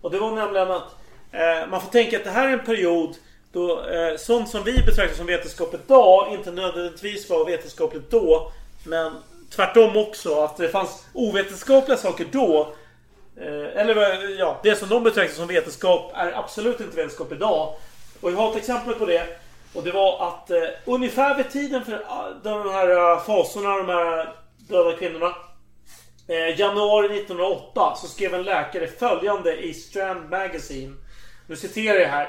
[0.00, 0.96] Och det var nämligen att
[1.32, 3.14] eh, man får tänka att det här är en period
[3.52, 8.52] då eh, sånt som vi betraktar som vetenskap idag inte nödvändigtvis var vetenskapligt då.
[8.84, 9.12] Men
[9.56, 10.34] tvärtom också.
[10.40, 12.72] Att det fanns ovetenskapliga saker då.
[13.40, 17.74] Eh, eller ja, det som de betraktar som vetenskap är absolut inte vetenskap idag.
[18.20, 19.40] Och jag har ett exempel på det.
[19.74, 23.88] Och det var att eh, ungefär vid tiden för ah, de här eh, fasorna, de
[23.88, 24.34] här
[24.68, 25.34] döda kvinnorna.
[26.28, 30.94] Eh, januari 1908 så skrev en läkare följande i Strand Magazine.
[31.46, 32.28] Nu citerar jag här.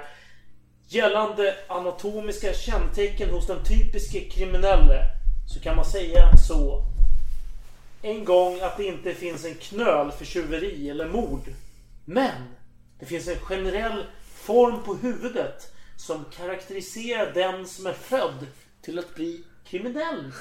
[0.87, 5.03] Gällande anatomiska kännetecken hos den typiske kriminelle
[5.53, 6.83] så kan man säga så
[8.01, 11.53] en gång att det inte finns en knöl för tjuveri eller mord.
[12.05, 12.43] Men
[12.99, 18.47] det finns en generell form på huvudet som karaktäriserar den som är född
[18.81, 20.31] till att bli kriminell.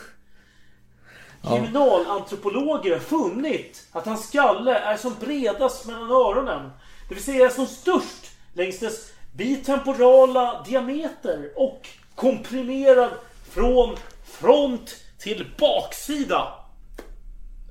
[1.43, 6.71] Kriminalantropologer har funnit att hans skalle är som bredast mellan öronen.
[7.09, 13.11] Det vill säga som störst längs dess bitemporala diameter och komprimerad
[13.51, 16.68] från front till baksida.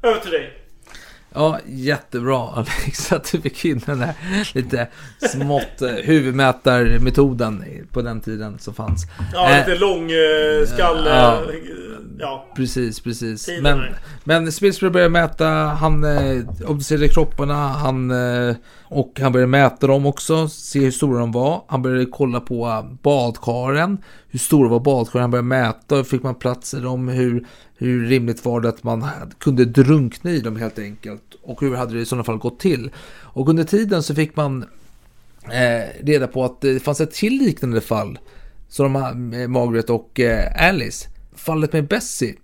[0.02, 0.54] Över till dig.
[1.34, 4.14] Ja, jättebra Alex att du fick in den här
[4.54, 4.88] lite
[5.34, 9.04] smått eh, huvudmätarmetoden på den tiden som fanns.
[9.34, 11.10] Ja, Eh, lite lång eh, skalle.
[11.10, 11.42] ja.
[12.20, 12.48] Ja.
[12.56, 13.46] Precis, precis.
[13.46, 13.80] Tiden Men,
[14.24, 20.06] men Spilsbury började mäta, han eh, obducerade kropparna, han, eh, och han började mäta dem
[20.06, 21.64] också, se hur stora de var.
[21.68, 23.98] Han började kolla på eh, badkaren,
[24.30, 27.46] hur stora var badkaren, han började mäta, fick man plats i dem, hur,
[27.78, 29.06] hur rimligt var det att man
[29.40, 31.24] kunde drunkna i dem helt enkelt.
[31.44, 32.92] Och hur hade det i sådana fall gått till?
[33.22, 34.66] Och under tiden så fick man
[35.44, 38.20] eh, reda på att det fanns ett till liknande fall.
[38.70, 41.08] Som de, eh, Margaret och eh, Alice.
[41.36, 42.36] Fallet med Bessie.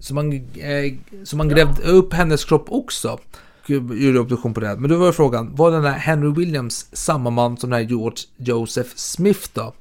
[0.00, 0.94] Så man, eh,
[1.24, 3.18] så man grävde upp hennes kropp också.
[3.66, 4.76] Gjorde obduktion på det.
[4.76, 8.18] Men då var frågan, var den här Henry Williams samma man som den här George
[8.36, 9.72] Joseph Smith då?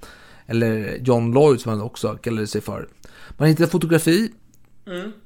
[0.48, 2.88] Eller John Lloyd som han också kallade sig för.
[3.38, 4.32] Man hittade fotografi.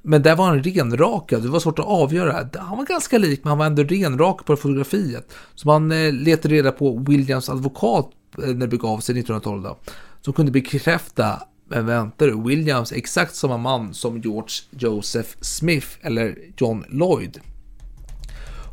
[0.01, 1.41] Men där var han renrakad.
[1.41, 2.49] Det var svårt att avgöra.
[2.59, 5.33] Han var ganska lik, men han var ändå renrakad på fotografiet.
[5.55, 9.77] Så man eh, letade reda på Williams advokat eh, när det begav sig 1912 då.
[10.21, 15.87] Som kunde bekräfta, men vänta du, Williams är exakt samma man som George Joseph Smith
[16.01, 17.39] eller John Lloyd.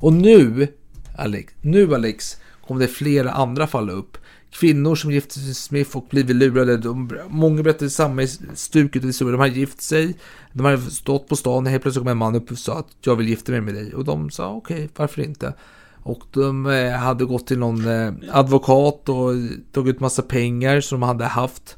[0.01, 0.69] Och nu,
[1.17, 2.37] Alex, nu Alex,
[2.67, 4.17] kom det flera andra fall upp.
[4.51, 6.77] Kvinnor som gifte sig med Smith och blivit lurade.
[6.77, 9.33] De, många berättade samma stuk i historia.
[9.33, 10.15] De hade gift sig.
[10.53, 12.97] De hade stått på stan och helt plötsligt kom en man upp och sa att
[13.01, 13.95] jag vill gifta mig med dig.
[13.95, 15.55] Och de sa okej, varför inte?
[16.03, 19.33] Och de eh, hade gått till någon eh, advokat och
[19.73, 21.77] tagit ut massa pengar som de hade haft.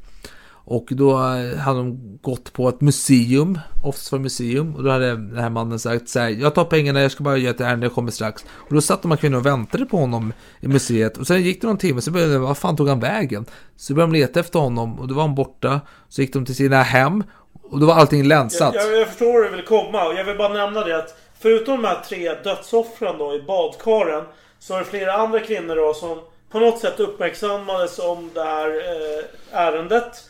[0.65, 4.77] Och då eh, hade de gått på ett museum, Oxford museum.
[4.77, 7.37] Och då hade den här mannen sagt så här, jag tar pengarna, jag ska bara
[7.37, 8.45] göra ett ärende, jag kommer strax.
[8.51, 11.17] Och då satt de här kvinnorna och väntade på honom i museet.
[11.17, 13.47] Och sen gick det någon timme, så började de, vad fan tog han vägen?
[13.77, 15.81] Så började de leta efter honom och då var han borta.
[16.09, 17.25] Så gick de till sina hem.
[17.63, 18.75] Och då var allting länsat.
[18.75, 21.17] Jag, jag, jag förstår hur du vill komma och jag vill bara nämna det att
[21.39, 24.25] förutom de här tre dödsoffren då i badkaren
[24.59, 26.19] så var det flera andra kvinnor då som
[26.51, 30.29] på något sätt uppmärksammades om det här eh, ärendet.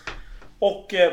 [0.62, 1.12] Och eh,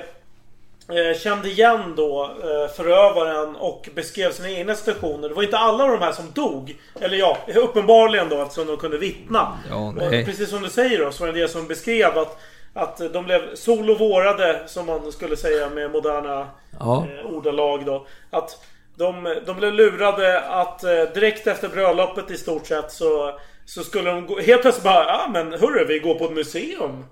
[0.89, 5.29] eh, kände igen då eh, förövaren och beskrev sina egna situationer.
[5.29, 6.75] Det var inte alla de här som dog.
[7.01, 9.57] Eller ja, uppenbarligen då eftersom de kunde vittna.
[9.69, 9.93] Ja,
[10.25, 12.39] precis som du säger då så var det det som beskrev att
[12.73, 16.47] att de blev sol och vårade som man skulle säga med moderna
[16.79, 17.05] Ja.
[17.19, 18.07] eh, ordalag då.
[18.29, 23.83] Att de, de blev lurade att eh, direkt efter bröllopet i stort sett så, så
[23.83, 27.05] skulle de gå, helt plötsligt bara Ja ah, men hörru vi går på ett museum.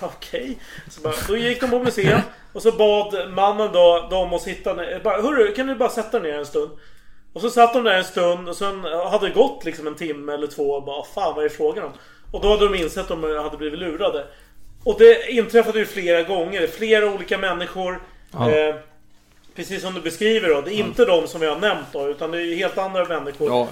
[0.00, 0.58] Okej.
[0.90, 2.20] Så bara, Då gick de på museum
[2.52, 5.00] och så bad mannen då dem att sitta ner.
[5.04, 6.70] Bara, hörru kan du bara sätta ner en stund?
[7.32, 10.32] Och så satt de där en stund och sen hade det gått liksom en timme
[10.32, 11.92] eller två och bara fan vad är det frågan om?
[12.32, 14.26] Och då hade de insett att de hade blivit lurade.
[14.84, 16.66] Och det inträffade ju flera gånger.
[16.66, 18.00] Flera olika människor.
[18.32, 18.50] Ja.
[18.50, 18.74] Eh,
[19.54, 20.60] precis som du beskriver då.
[20.60, 22.08] Det är inte de som vi har nämnt då.
[22.08, 23.48] Utan det är ju helt andra människor.
[23.48, 23.68] Ja.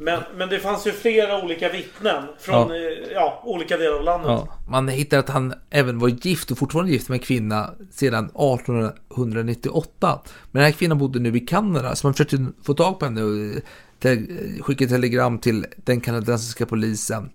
[0.00, 2.22] Men, men det fanns ju flera olika vittnen.
[2.38, 2.76] Från Ja.
[2.76, 2.90] ja.
[3.14, 4.28] Ja, olika delar av landet.
[4.30, 8.24] Ja, man hittar att han även var gift och fortfarande gift med en kvinna sedan
[8.24, 10.20] 1898.
[10.50, 13.22] Men den här kvinnan bodde nu i Kanada, så man försökte få tag på henne
[13.22, 13.62] och
[14.00, 14.26] te-
[14.62, 17.30] skicka ett telegram till den kanadensiska polisen.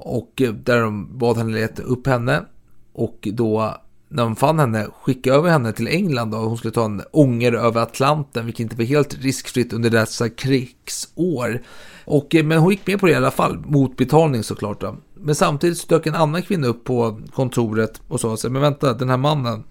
[0.00, 2.44] Och eh, där de bad henne leta upp henne.
[2.92, 3.76] Och då
[4.08, 7.52] när de fann henne, skicka över henne till England och hon skulle ta en ånger
[7.52, 11.62] över Atlanten, vilket inte var helt riskfritt under dessa krigsår.
[12.04, 14.80] Och, eh, men hon gick med på det i alla fall, mot betalning såklart.
[14.80, 14.96] Då.
[15.14, 19.10] Men samtidigt dök en annan kvinna upp på kontoret och sa sig, men vänta, den
[19.10, 19.64] här mannen,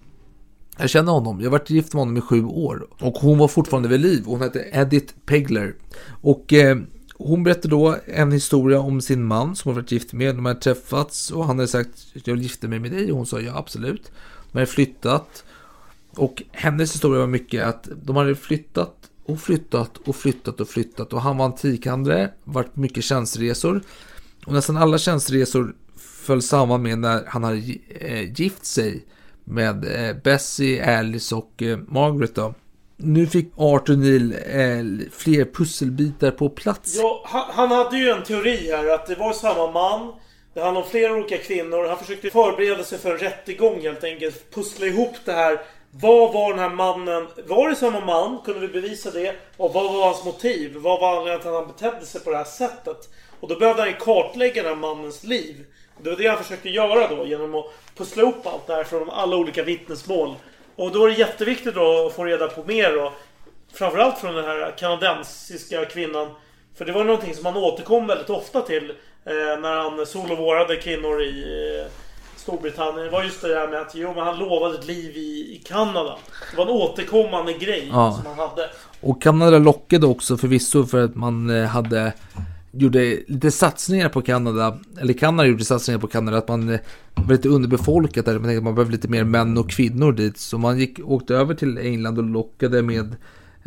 [0.80, 2.88] jag känner honom, jag har varit gift med honom i sju år.
[3.02, 5.76] Och hon var fortfarande vid liv, hon hette Edith Pegler.
[6.22, 6.78] Och eh,
[7.18, 10.36] hon berättade då en historia om sin man som hon varit gift med.
[10.36, 13.26] De hade träffats och han hade sagt jag vill gifta mig med dig och hon
[13.26, 14.12] sa ja absolut.
[14.52, 15.44] De hade flyttat.
[16.12, 18.96] Och hennes historia var mycket att de hade flyttat
[19.26, 21.14] och flyttat och flyttat och flyttat.
[21.14, 23.82] Och han var antikhandlare, varit mycket tjänsteresor.
[24.46, 27.58] Och nästan alla tjänsteresor föll samman med när han hade
[27.90, 29.06] eh, gift sig
[29.44, 32.54] med eh, Bessie, Alice och eh, Margaret då.
[33.00, 36.96] Nu fick Arthur Neal eh, fler pusselbitar på plats.
[36.96, 40.14] Ja, han, han hade ju en teori här att det var samma man.
[40.54, 41.88] Det handlade om flera olika kvinnor.
[41.88, 44.52] Han försökte förbereda sig för en rättegång helt enkelt.
[44.52, 47.28] Pussla ihop det här Vad var den här mannen?
[47.48, 48.38] Var det samma man?
[48.46, 49.36] Kunde vi bevisa det?
[49.58, 50.76] Och vad var hans motiv?
[50.78, 53.10] Vad var anledningen till att han betedde sig på det här sättet?
[53.40, 55.66] Och då behövde han ju kartlägga den här mannens liv.
[56.02, 59.10] Det var det han försökte göra då genom att pussla ihop allt det här från
[59.10, 60.36] alla olika vittnesmål.
[60.78, 63.14] Och då är det jätteviktigt då att få reda på mer då.
[63.74, 66.28] Framförallt från den här kanadensiska kvinnan.
[66.78, 68.90] För det var någonting som han återkom väldigt ofta till.
[69.26, 71.44] Eh, när han solovårade kvinnor i
[71.82, 71.92] eh,
[72.36, 73.06] Storbritannien.
[73.06, 75.62] Det var just det där med att jo, men han lovade ett liv i, i
[75.66, 76.18] Kanada.
[76.52, 78.14] Det var en återkommande grej Ja.
[78.24, 78.70] som han hade.
[79.02, 82.14] Och Kanada lockade också förvisso för att man eh, hade
[82.78, 86.80] gjorde lite satsningar på Kanada, eller Kanada gjorde satsningar på Kanada, att man eh,
[87.16, 90.38] var lite underbefolkat där, man tänkte att man behövde lite mer män och kvinnor dit.
[90.38, 93.16] Så man gick, åkte över till England och lockade med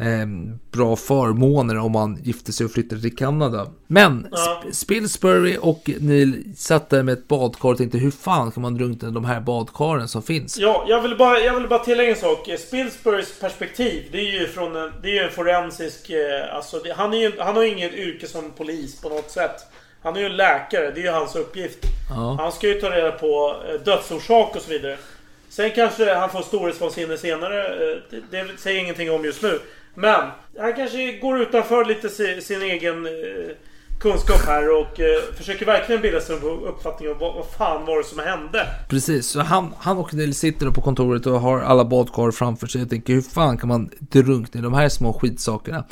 [0.00, 0.26] eh,
[0.72, 3.66] bra förmåner om man gifte sig och flyttade till Kanada.
[3.86, 4.62] Men Ja.
[4.66, 8.74] Sp- Spilsbury och Neil satt där med ett badkar och tänkte hur fan kan man
[8.74, 10.58] drunkna de här badkaren som finns?
[10.58, 12.48] Ja, jag vill bara, jag vill bara tillägga en sak.
[12.58, 16.10] Spilsburys perspektiv, det är ju från en, det är ju en forensisk...
[16.10, 19.30] eh, Alltså, det, han, är ju, han har ju ingen yrke som polis på något
[19.30, 19.56] sätt.
[20.02, 21.78] Han är ju en läkare, det är ju hans uppgift.
[22.10, 22.36] Ja.
[22.40, 24.96] Han ska ju ta reda på eh, dödsorsak och så vidare.
[25.48, 27.64] Sen kanske han får storhetsvansinne senare.
[27.92, 29.58] eh, Det, det säger ingenting om just nu.
[29.94, 33.56] Men han kanske går utanför lite sin, sin egen eh,
[34.00, 37.98] kunskap här och eh, försöker verkligen bilda sig en uppfattning om vad, vad fan var
[37.98, 38.66] det som hände.
[38.88, 42.82] Precis, så han, han och Neil sitter på kontoret och har alla badkar framför sig
[42.82, 45.84] och tänker hur fan kan man drunkna i de här små skitsakerna?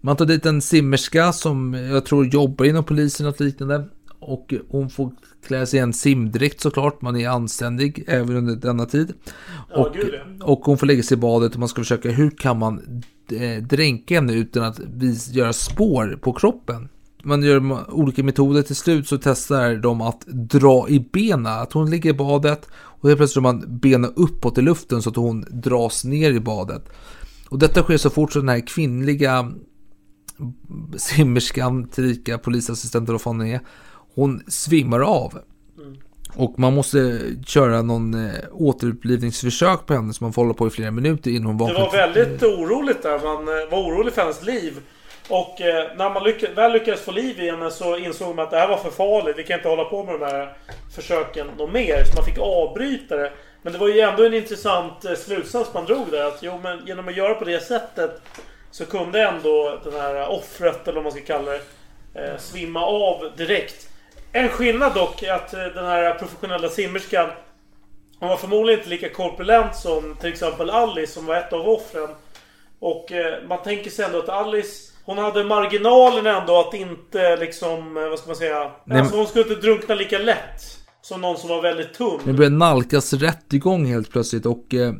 [0.00, 3.84] Man tar dit en simmerska som jag tror jobbar inom polisen och liknande.
[4.30, 5.12] Och hon får
[5.46, 9.12] klä sig i en simdräkt såklart, man är anständig även under denna tid.
[9.70, 9.96] Ja, och,
[10.52, 13.02] och hon får lägga sig i badet och man ska försöka, hur kan man
[13.32, 14.80] eh, dränka henne utan att
[15.32, 16.88] göra spår på kroppen?
[17.22, 21.46] Man gör olika metoder, till slut så testar de att dra i benen.
[21.46, 25.16] Att hon ligger i badet och helt plötsligt man benen uppåt i luften så att
[25.16, 26.82] hon dras ner i badet.
[27.48, 29.52] Och detta sker så fort så den här kvinnliga
[30.96, 33.60] simmerskan, tillika polisassistenten och vad fan är,
[34.14, 35.38] hon svimmar av.
[36.36, 40.70] Och man måste köra någon eh, återupplivningsförsök på henne som man får hålla på i
[40.70, 41.80] flera minuter innan hon Det vaknar.
[41.80, 43.18] var väldigt oroligt där.
[43.18, 44.80] Man eh, var orolig för hennes liv.
[45.28, 48.50] Och eh, när man lyck väl lyckades få liv i henne så insåg man att
[48.50, 49.38] det här var för farligt.
[49.38, 50.56] Vi kan inte hålla på med de här
[50.94, 52.04] försöken något mer.
[52.04, 53.32] Så man fick avbryta det.
[53.62, 56.24] Men det var ju ändå en intressant slutsats man drog där.
[56.28, 58.22] Att jo, men genom att göra på det sättet
[58.70, 61.60] så kunde ändå den här offret, eller vad man ska kalla det,
[62.14, 63.88] eh, svimma av direkt.
[64.32, 67.30] En skillnad dock är att eh, den här professionella simmerskan
[68.18, 72.08] hon var förmodligen inte lika korpulent som till exempel Alice som var ett av offren.
[72.78, 77.96] Och eh, man tänker sig ändå att Alice Hon hade marginalen ändå att inte liksom,
[77.96, 78.70] eh, vad ska man säga?
[78.84, 80.78] Nej, alltså hon skulle inte drunkna lika lätt.
[81.02, 82.20] Som någon som var väldigt tunn.
[82.24, 84.92] Det börjar nalkas rättegång helt plötsligt och eh,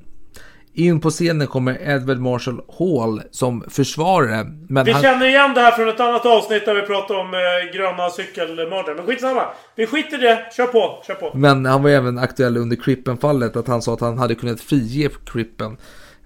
[0.75, 4.47] in på scenen kommer Edward Marshall Hall som försvarare.
[4.69, 7.35] Men Vi han, känner igen det här från ett annat avsnitt där vi pratade om
[7.35, 8.95] eh, gröna cykelmördare.
[8.95, 9.43] Men skitsamma.
[9.77, 10.53] Vi skiter i det.
[10.57, 11.31] Kör på, kör på.
[11.35, 15.11] men han var även aktuell under Crippen-fallet, att han sa att han hade kunnat frige
[15.27, 15.77] Crippen.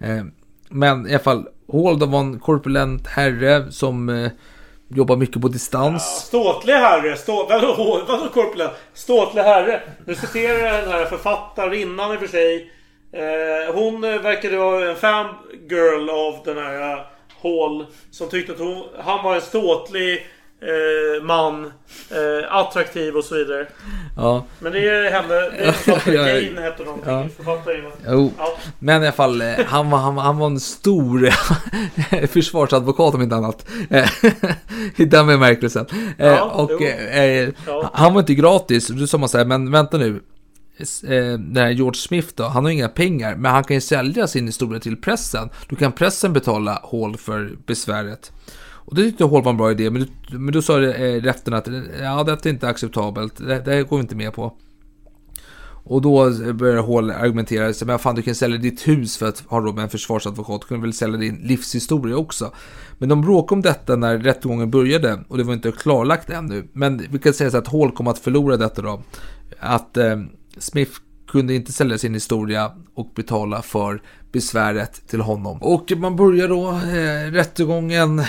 [0.00, 0.24] Eh,
[0.68, 4.30] men i alla fall, Hall då var en korpulent herre som eh,
[4.88, 6.02] jobbar mycket på distans.
[6.02, 7.16] Ståtlig herre.
[7.16, 8.72] Stå, vadå, vadå korpulent?
[8.94, 9.82] Ståtlig herre.
[10.06, 12.70] Nu citerar jag den här författarinnan i och för sig.
[13.14, 16.98] Eh, hon eh, verkade vara en fangirl av den här eh,
[17.42, 17.86] Hall.
[18.10, 20.26] Som tyckte att hon, han var en ståtlig
[20.60, 21.72] eh, man.
[22.10, 23.66] Eh, attraktiv och så vidare.
[24.16, 25.34] Ja, Men det är henne.
[25.34, 26.14] Det är författare.
[26.16, 26.28] Ja.
[26.28, 27.12] Jane heter någonting.
[27.12, 27.28] Ja.
[27.36, 27.92] Författarinnan.
[28.08, 28.32] jo.
[28.38, 28.56] Ja.
[28.78, 31.30] Men i alla fall, eh, han var, han, han var en stor
[32.26, 33.66] försvarsadvokat om inte annat.
[34.96, 35.86] I den bemärkelsen.
[36.18, 37.48] Ja, och eh,
[37.92, 38.88] han var inte gratis.
[38.88, 40.20] Då sa man så här, men vänta nu.
[40.78, 44.26] Eh, den här George Smith då, han har inga pengar, men han kan ju sälja
[44.26, 45.48] sin historia till pressen.
[45.68, 48.32] Då kan pressen betala Hall för besväret.
[48.86, 51.22] Och det tyckte Hall var en bra idé, men, du- men då sa det, eh,
[51.22, 51.68] rätten att
[52.02, 54.52] ja, det är inte acceptabelt, det, det går vi inte med på.
[55.86, 59.26] Och då eh, börjar Hall argumentera, så, men fan du kan sälja ditt hus för
[59.28, 62.52] att ha råd med en försvarsadvokat, du kan väl sälja din livshistoria också.
[62.98, 66.68] Men de bråkade om detta när rättegången började och det var inte klarlagt ännu.
[66.72, 69.02] Men vi kan säga så att Hall kom att förlora detta då.
[69.58, 70.16] Att eh,
[70.58, 70.92] Smith
[71.28, 74.02] kunde inte sälja sin historia och betala för
[74.32, 75.62] besväret till honom.
[75.62, 78.22] Och man börjar då eh, rättegången.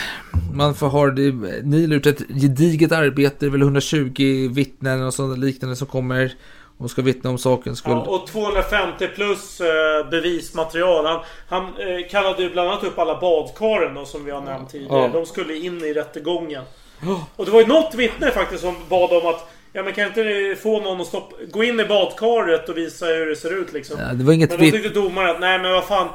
[0.53, 1.32] Man förhör det.
[1.63, 3.36] Neil gjort ett gediget arbete.
[3.39, 6.34] Det är väl 120 vittnen och sådant liknande som kommer
[6.78, 7.91] och ska vittna om sakens skull.
[7.91, 11.05] Ja, och 250 plus eh, bevismaterial.
[11.05, 11.19] Han,
[11.49, 15.01] han eh, kallade ju bland annat upp alla badkaren då, som vi har nämnt tidigare.
[15.01, 15.07] Ja.
[15.07, 16.63] De skulle in i rättegången.
[17.36, 20.23] Och det var ju något vittne faktiskt som bad om att Ja men kan inte
[20.23, 23.73] ni få någon att stoppa, gå in i badkaret och visa hur det ser ut
[23.73, 23.97] liksom?
[23.99, 26.07] Ja, det var inget men då tyckte domaren att nej men vad fan.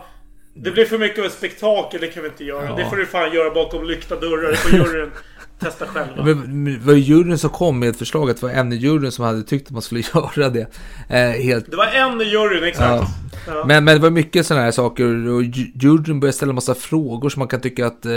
[0.55, 2.65] Det blir för mycket av ett spektakel, det kan vi inte göra.
[2.65, 2.77] Ja.
[2.77, 4.51] Det får du fan göra bakom lyckta dörrar.
[4.51, 5.11] Det får juryn
[5.61, 6.25] testa själva.
[6.25, 8.77] Men det var ju juryn som kom med ett förslag, att det var en i
[8.77, 10.67] juryn som hade tyckt att man skulle göra det.
[11.11, 13.05] Eh, helt Det var en i juryn, exakt.
[13.47, 13.65] Ja.
[13.67, 17.29] Men, men det var mycket sådana här saker och ju- juryn började ställa massa frågor
[17.29, 18.13] som man kan tycka att eh,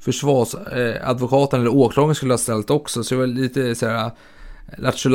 [0.00, 3.04] försvarsadvokaten eller åklagaren skulle ha ställt också.
[3.04, 4.10] Så det var lite så här
[4.78, 5.10] lattjo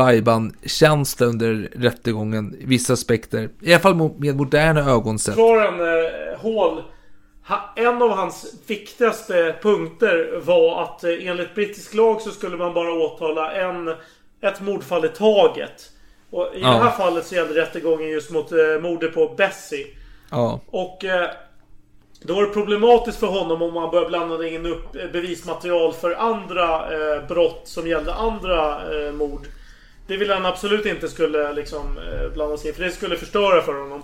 [0.66, 3.50] känsla under rättegången i vissa aspekter.
[3.62, 5.34] I alla fall med moderna ögon sett.
[5.36, 6.84] Försvararen eh, Hall.
[7.48, 12.74] ha- En av hans viktigaste punkter var att eh, enligt brittisk lag så skulle man
[12.74, 13.88] bara åtala en,
[14.42, 15.90] ett mordfall i taget.
[16.30, 16.68] Och i Ja.
[16.70, 19.88] det här fallet så gällde rättegången just mot eh, mordet på Bessie.
[20.32, 20.60] Ja.
[20.68, 21.30] Och eh,
[22.24, 26.16] då var det problematiskt för honom om man började blanda in upp eh, bevismaterial för
[26.16, 29.48] andra eh, brott som gällde andra eh, mord.
[30.08, 33.62] Det ville han absolut inte skulle liksom eh, blanda sig in för det skulle förstöra
[33.62, 34.04] för honom.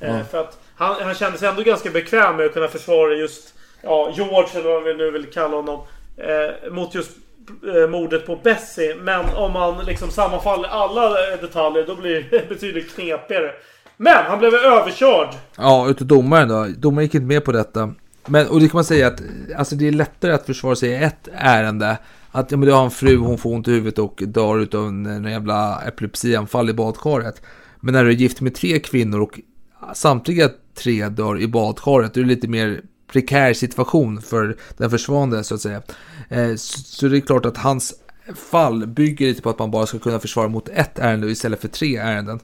[0.00, 0.24] Eh, Ja.
[0.30, 4.12] För att han, han kände sig ändå ganska bekväm med att kunna försvara just ja,
[4.16, 5.80] George eller vad vi nu vill kalla honom.
[6.16, 7.10] Eh, mot just
[7.74, 8.94] eh, mordet på Bessie.
[8.94, 13.52] Men om man liksom sammanfaller alla detaljer då blir det betydligt knepigare.
[13.96, 15.28] Men han blev överkörd.
[15.56, 16.66] Ja, utav domaren då.
[16.78, 17.94] Domaren gick inte med på detta.
[18.26, 19.22] Men, och det kan man säga att
[19.56, 21.98] alltså det är lättare att försvara sig i ett ärende.
[22.30, 24.88] Att ja, men du har en fru, hon får ont i huvudet och dör utav
[24.88, 27.42] en, en jävla epilepsianfall i badkaret.
[27.80, 29.40] Men när du är gift med tre kvinnor och
[29.94, 32.80] samtliga tre dör i badkaret, då är det lite mer
[33.12, 35.82] prekär situation för den försvarande så att säga.
[36.28, 37.94] Eh, så, så det är klart att hans
[38.50, 41.68] fall bygger lite på att man bara ska kunna försvara mot ett ärende istället för
[41.68, 42.40] tre ärenden.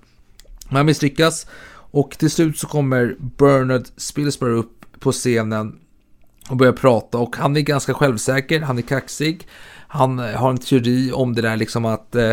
[0.68, 1.46] Man misslyckas
[1.90, 5.78] och till slut så kommer Bernard Spilsbury upp på scenen
[6.50, 9.48] och börjar prata och han är ganska självsäker, han är kaxig.
[9.88, 12.32] Han eh, har en teori om det där liksom att eh,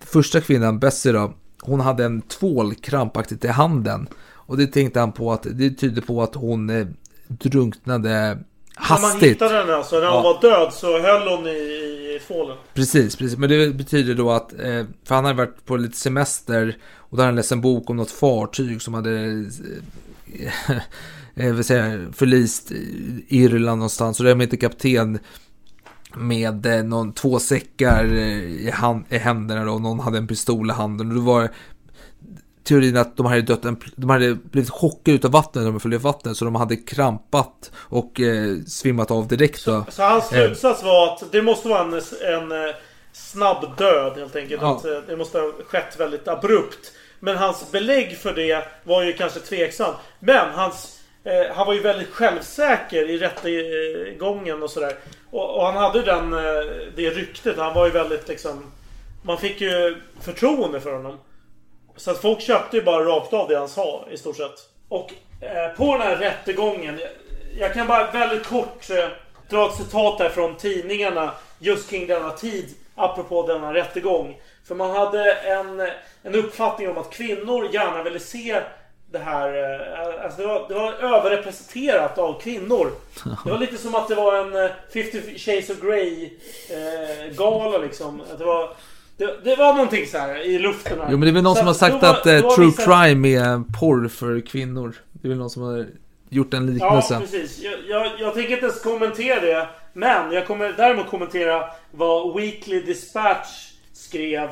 [0.00, 4.08] första kvinnan, Bessie då, hon hade en tvål krampaktigt i handen.
[4.46, 6.86] Och det tänkte han på att det tyder på att hon eh,
[7.28, 8.38] drunknade
[8.80, 9.22] när man hastigt.
[9.30, 10.22] hittade henne alltså, när hon Ja.
[10.22, 12.56] var död så höll hon i, i tvålen.
[12.74, 13.38] Precis, precis.
[13.38, 17.28] Men det betyder då att, eh, för han hade varit på lite semester och hade
[17.28, 19.20] han läst en bok om något fartyg som hade
[20.38, 20.76] eh,
[21.46, 22.72] eh, vill säga, förlist
[23.28, 24.20] Irland någonstans.
[24.20, 25.18] Och det var inte kapten
[26.16, 30.72] med någon, två säckar i, hand, i händerna då, och någon hade en pistol i
[30.72, 31.08] handen.
[31.08, 31.50] Och då var
[32.64, 35.98] teorin att de hade dött, en, de hade blivit chockade utav vattnet när de följde
[35.98, 36.36] vattnet.
[36.36, 39.84] Så de hade krampat och eh, svimmat av direkt då.
[39.88, 41.92] Så hans Eh, slutsats var att det måste vara en,
[42.22, 42.74] en eh,
[43.12, 44.62] snabb död helt enkelt.
[44.62, 44.76] Ja.
[44.76, 46.92] Att eh, det måste ha skett väldigt abrupt.
[47.20, 49.94] Men hans belägg för det var ju kanske tveksam.
[50.20, 54.92] Men hans, eh, han var ju väldigt självsäker i rättegången och sådär.
[55.30, 56.30] Och, och han hade ju den,
[56.96, 57.58] det ryktet.
[57.58, 58.72] Han var ju väldigt liksom...
[59.22, 61.18] Man fick ju förtroende för honom.
[61.96, 64.68] Så att folk köpte ju bara rakt av det han sa i stort sett.
[64.88, 66.98] Och eh, på den här rättegången.
[66.98, 67.10] Jag,
[67.58, 69.08] jag kan bara väldigt kort eh,
[69.48, 71.30] dra ett citat där från tidningarna.
[71.58, 72.74] Just kring denna tid.
[72.94, 74.40] Apropå denna rättegång.
[74.64, 75.80] För man hade en,
[76.22, 78.60] en uppfattning om att kvinnor gärna ville se
[79.14, 79.48] det här.
[79.62, 82.90] Eh, alltså det, var, det var överrepresenterat av kvinnor.
[83.44, 86.30] Det var lite som att det var en eh, 50 Shades of Grey
[86.70, 88.20] eh, gala liksom.
[88.20, 88.76] Att det var...
[89.16, 91.06] Det, det var någonting så här i luften här.
[91.10, 92.82] Jo men det är väl någon Så som har sagt var- att eh, true vissa-
[93.04, 94.94] crime är porr för kvinnor.
[95.12, 95.86] Det är väl någon som har
[96.28, 97.20] gjort den Ja, liknelsen.
[97.20, 97.62] precis.
[97.62, 99.68] Jag, jag, jag tänker inte ens kommentera det.
[99.92, 103.48] Men jag kommer däremot kommentera vad Weekly Dispatch
[103.92, 104.48] skrev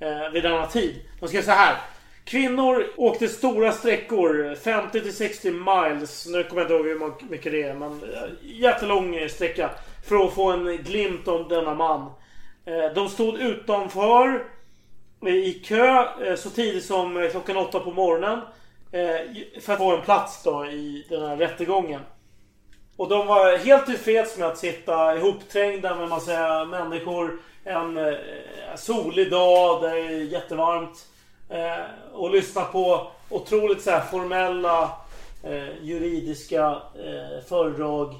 [0.00, 0.94] eh, vid denna tid.
[1.20, 1.76] De skrev så här.
[2.24, 6.26] Kvinnor åkte stora sträckor, 50 till 60 miles.
[6.26, 7.98] Nu kommer jag inte ihåg hur mycket det är, men eh,
[8.42, 9.70] jättelång sträcka.
[10.08, 12.10] För att få en glimt om denna man.
[12.64, 14.44] Eh, de stod utanför
[15.26, 18.40] eh, i kö eh, så tidigt som klockan åtta på morgonen.
[19.60, 22.00] För att få en plats då i den här rättegången.
[22.96, 27.38] Och de var helt tillfreds med att sitta ihopträngda med massa människor.
[27.64, 28.16] En
[28.76, 31.06] solig dag, där det är jättevarmt.
[32.12, 34.90] Och lyssna på otroligt så här formella
[35.80, 36.82] juridiska
[37.48, 38.14] föredrag.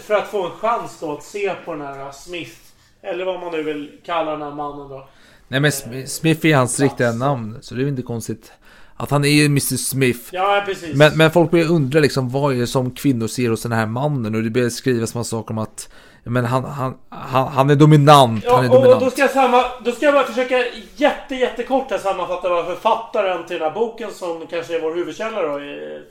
[0.00, 2.63] För att få en chans då att se på den här Smith.
[3.04, 5.08] Eller vad man nu vill kalla den här mannen då.
[5.48, 7.58] Nej men Sm- Smith är hans riktiga namn.
[7.60, 8.52] Så det är inte konstigt.
[8.96, 10.20] Att han är ju Mr Smith.
[10.32, 10.96] Ja, precis.
[10.96, 13.86] Men, men folk börjar undra liksom vad är det som kvinnor ser hos den här
[13.86, 14.34] mannen?
[14.34, 15.88] Och det börjar skrivas massa saker om att
[16.26, 18.44] men han, han, han, han är dominant.
[18.46, 19.04] han är Ja, och, och dominant.
[19.04, 20.64] då ska, jag samma, då ska jag bara försöka
[20.96, 25.42] jätte, jättekort här sammanfatta vad författaren till den här boken som kanske är vår huvudkälla
[25.42, 25.58] då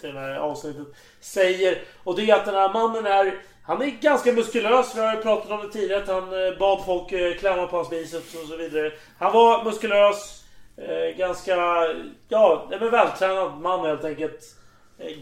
[0.02, 0.88] till det här avsnittet
[1.22, 1.78] säger.
[2.04, 3.34] Och det är att den här mannen är
[3.66, 4.96] han är ganska muskulös.
[4.96, 6.04] Vi har ju pratat om det tidigare.
[6.04, 8.92] Att han eh, bad folk eh, klämma på hans biceps och så vidare.
[9.20, 10.44] Han var muskulös.
[10.78, 11.56] Eh, ganska...
[12.30, 14.56] Ja, en vältränad man helt enkelt.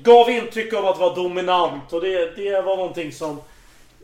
[0.03, 1.93] Gav intryck av att vara dominant.
[1.93, 3.41] Och det, det var någonting som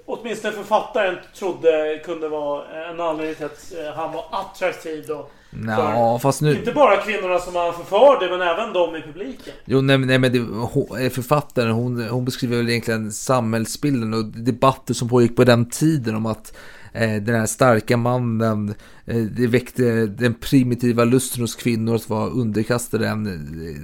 [0.06, 5.28] åtminstone författaren trodde kunde vara en anledning till att han var attraktiv då.
[5.68, 6.56] Ja, fast nu...
[6.60, 9.54] Inte bara kvinnorna som han förförde, men även de i publiken.
[9.66, 14.14] Jo, nej, men- nej men det, hon, eh, författaren, hon, hon beskriver väl egentligen samhällsbilden
[14.14, 16.54] och debatter som pågick på den tiden om att
[16.94, 18.74] eh, den här starka mannen,
[19.06, 23.78] eh, det väckte den primitiva lusten hos kvinnor att vara underkastade en eh,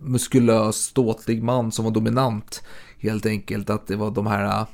[0.00, 2.62] muskulös, ståtlig man som var dominant.
[2.98, 4.66] Helt enkelt att det var de här eh,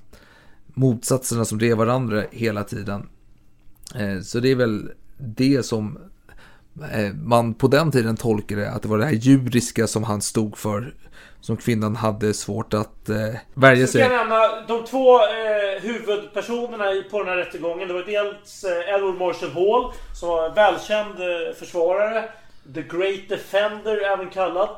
[0.74, 3.09] motsatserna som drev varandra hela tiden.
[3.95, 5.99] Eh, Så det är väl det som
[7.14, 10.95] man på den tiden tolkade att det var det här djuriska som han stod för.
[11.41, 13.16] Som kvinnan hade svårt att eh,
[13.55, 14.16] värja ska jag sig.
[14.18, 17.89] nämna de två eh, huvudpersonerna i- på den här rättegången.
[17.89, 22.24] Det var dels eh, Edward Marshall Hall, som var en välkänd eh, försvarare.
[22.74, 24.68] The Great Defender, även kallad.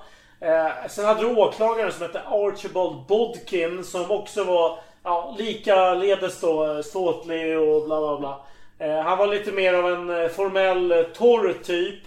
[0.40, 6.74] Eh, sen hade du åklagaren som hette Archibald Bodkin, som också var ja, likaledes då
[6.76, 8.40] eh, ståtlig och bla bla bla.
[8.78, 12.00] Eh, han var lite mer av en eh, formell eh, torr typ.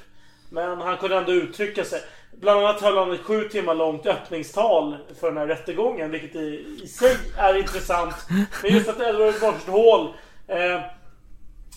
[0.50, 2.02] Men han kunde ändå uttrycka sig.
[2.40, 6.12] Bland annat höll han ett sju timmar långt öppningstal för den här rättegången.
[6.12, 8.16] Vilket i, i sig är intressant.
[8.64, 10.14] Men just att Edward Marshall Hall.
[10.48, 10.82] Eh,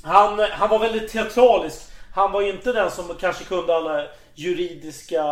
[0.02, 1.82] han, han var väldigt teatralisk.
[2.14, 5.24] Han var inte den som kanske kunde alla juridiska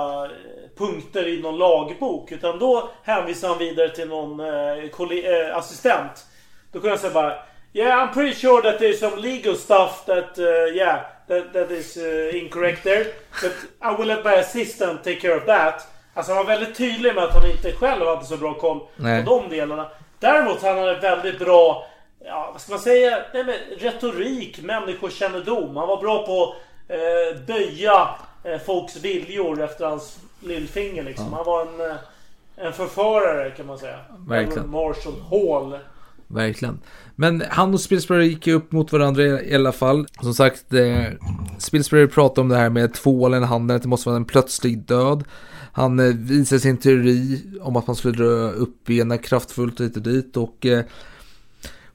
[0.78, 2.32] punkter i någon lagbok.
[2.32, 6.26] Utan då hänvisade han vidare till någon eh, kolle- eh, assistent.
[6.72, 7.34] Då kunde han säga bara
[7.74, 11.96] Yeah, I'm pretty sure that there's some legal stuff that, uh, yeah, that, that is
[11.96, 13.06] uh, incorrect there.
[13.42, 15.88] But I will let my assistant take care of that.
[16.14, 19.24] Alltså han var väldigt tydlig med att han inte själv hade så bra koll Nej.
[19.24, 19.88] på de delarna.
[20.18, 21.86] Däremot han hade väldigt bra,
[22.24, 25.76] ja vad ska man säga, Nej, men retorik, människokännedom.
[25.76, 26.56] Han var bra på att
[26.88, 28.08] eh, böja
[28.44, 31.32] eh, folks viljor efter hans lillfinger liksom.
[31.32, 31.96] Han var en, eh,
[32.56, 33.98] en förförare kan man säga.
[34.28, 34.70] Verkligen.
[34.70, 35.78] Marshall Hall.
[36.32, 36.78] Verkligen.
[37.16, 40.06] Men han och Spilsbury gick ju upp mot varandra i alla fall.
[40.20, 41.04] Som sagt, eh,
[41.58, 44.86] Spilsbury pratade om det här med tvålen i handen, att det måste vara en plötslig
[44.86, 45.24] död.
[45.72, 50.02] Han eh, visade sin teori om att man skulle dra upp benen kraftfullt hit och
[50.02, 50.84] dit och eh,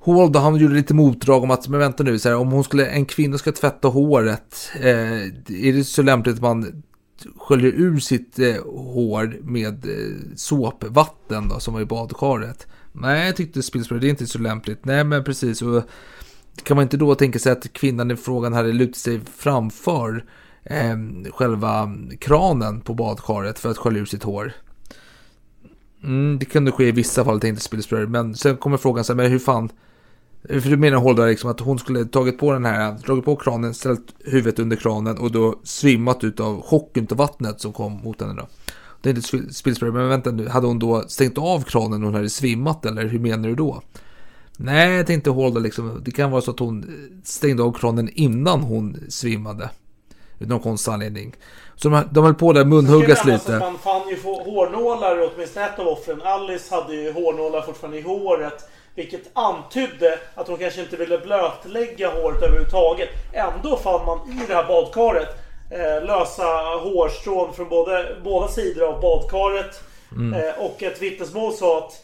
[0.06, 2.64] Hall då, han gjorde lite motdrag om att, men vänta nu, så här, om hon
[2.64, 5.22] skulle, en kvinna ska tvätta håret, eh,
[5.68, 6.84] är det så lämpligt att man
[7.38, 12.68] sköljer ur sitt eh, hår med eh, såpvatten då, som var i badkaret?
[13.02, 14.86] Nej, jag tyckte Spilsbury, det är inte så lämpligt.
[14.86, 15.62] Nej, men precis.
[15.62, 15.84] Och
[16.64, 20.26] kan man inte då tänka sig att kvinnan i frågan hade lutat sig framför
[20.64, 20.98] eh,
[21.34, 24.52] själva kranen på badkaret för att skölja ur sitt hår?
[26.04, 28.08] Mm, det kunde ske i vissa fall, tänkte Spilsbury.
[28.08, 29.70] Men sen kommer frågan så här, men hur fan...
[30.50, 33.74] För du menar Holder liksom att hon skulle tagit på den här, dragit på kranen,
[33.74, 38.34] ställt huvudet under kranen och då svimmat utav chocken av vattnet som kom mot henne
[38.34, 38.48] då.
[39.08, 42.06] Det är inte Spil- Spilsbury, men vänta nu, hade hon då stängt av kranen när
[42.06, 43.82] hon hade svimmat eller hur menar du då?
[44.58, 46.86] Nej, jag tänkte Holder liksom, det kan vara så att hon
[47.24, 49.70] stängde av kranen innan hon svimmade.
[50.40, 51.36] Utav någon konstig anledning.
[51.76, 53.60] Så de, de höll på där munhuggas lite.
[53.60, 56.22] Man fann ju hårnålar åtminstone ett av offren.
[56.22, 58.70] Alice hade ju hårnålar fortfarande i håret.
[58.96, 63.10] Vilket antydde att hon kanske inte ville blötlägga håret överhuvudtaget.
[63.34, 65.28] Ändå fann man i det här badkaret
[65.70, 66.46] eh, lösa
[66.84, 69.84] hårstrån från både, båda sidor av badkaret.
[70.36, 72.04] Eh, och ett vittnesmål sa att,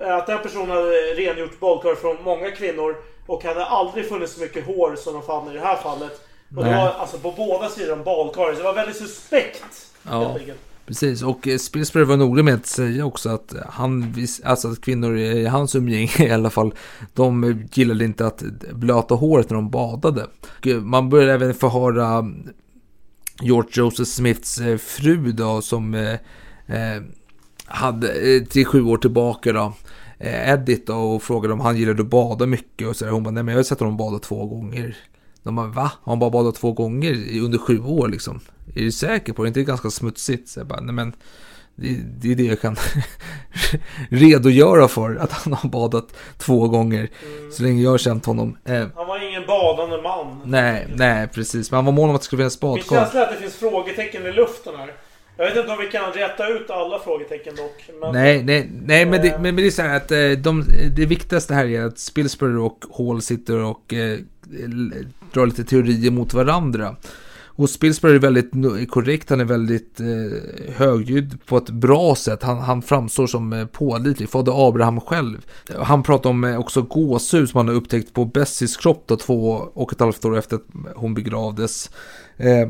[0.00, 2.96] att den personen hade rengjort badkaret från många kvinnor.
[3.26, 6.20] Och hade aldrig funnits så mycket hår som de fann i det här fallet.
[6.56, 6.84] Och det Nej.
[6.84, 8.56] var alltså på båda sidor om badkaret.
[8.56, 9.92] Så det var väldigt suspekt.
[10.02, 10.36] Ja.
[10.86, 15.16] Precis, och eh, Spilsbury var noga med att säga också att han, alltså att kvinnor
[15.16, 16.74] i hans umgänge i alla fall,
[17.14, 18.42] de gillade inte att
[18.72, 20.26] blöta håret när de badade.
[20.40, 22.24] Och Man började även förhöra
[23.40, 26.12] George Joseph Smiths eh, fru då, som eh,
[26.66, 27.02] eh
[27.68, 29.72] hade eh, till sju år tillbaka då,
[30.18, 33.12] eh, Edith då, och frågade om han gillade att bada mycket och så där.
[33.12, 34.96] Hon bara, nej men jag har sett honom bada två gånger.
[35.42, 35.92] De bara, va?
[36.02, 38.40] Har han bara badat två gånger under sju år liksom?
[38.74, 39.46] Är du säker på det?
[39.46, 40.48] Är inte det ganska smutsigt?
[40.48, 41.12] Så jag bara, nej men
[41.76, 42.76] det, det är det jag kan
[44.10, 47.10] redogöra för, att han har badat två gånger.
[47.52, 48.56] Så länge jag har känt honom.
[48.64, 50.40] Eh, Han var ingen badande man.
[50.44, 51.70] nej, nej precis.
[51.70, 52.96] Men han var mån om att det skulle finnas Min badkar.
[52.96, 54.92] känsla är att det finns frågetecken i luften här.
[55.38, 57.84] Jag vet inte om vi kan rätta ut alla frågetecken dock.
[58.00, 60.64] Men Nej, nej, nej men, det, men, men det är så här att eh, de,
[60.96, 64.18] det viktigaste här är att Spilsbury och Hall sitter och eh,
[65.32, 66.96] drar lite teorier mot varandra.
[67.56, 72.42] Och Spilsberg är väldigt korrekt, han är väldigt eh, högljudd på ett bra sätt.
[72.42, 75.46] Han, han framstår som eh, pålitlig, fader Abraham själv.
[75.78, 79.68] Han pratar om eh, också gåshud som han har upptäckt på Bessies kropp då, två
[79.74, 80.62] och ett halvt år efter att
[80.94, 81.90] hon begravdes.
[82.36, 82.68] Eh,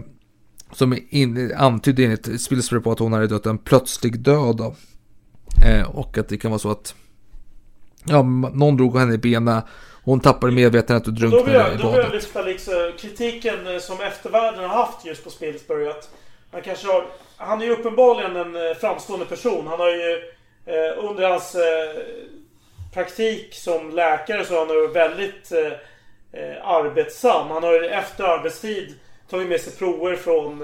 [0.73, 4.57] som in, antydde enligt Spilsberg på att hon hade dött en plötslig död.
[4.57, 4.75] Då.
[5.67, 6.95] Eh, och att det kan vara så att
[8.09, 8.23] ja,
[8.55, 9.63] någon drog henne i benen,
[10.05, 12.13] hon tappade medvetandet och Då vill drunknade jag, i då vill jag badet.
[12.13, 15.89] lyfta liksom kritiken eh, som eftervärlden har haft just på Spilsbury.
[15.89, 16.11] Att
[16.53, 17.05] han kanske har...
[17.37, 19.67] Han är ju uppenbarligen en eh, framstående person.
[19.67, 20.23] Han har ju
[20.67, 22.03] eh, under hans eh,
[22.95, 27.51] praktik som läkare så har han varit väldigt eh, eh, arbetsam.
[27.51, 28.95] Han har ju efter arbetstid
[29.31, 30.63] tagit med sig prover från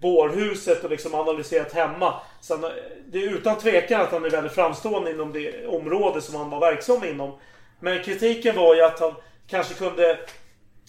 [0.00, 2.14] bårhuset och liksom analyserat hemma.
[2.40, 2.70] Så han,
[3.06, 6.60] det är utan tvekan att han är väldigt framstående inom det område som han var
[6.60, 7.38] verksam inom.
[7.80, 9.14] Men kritiken var ju att han
[9.46, 10.18] kanske kunde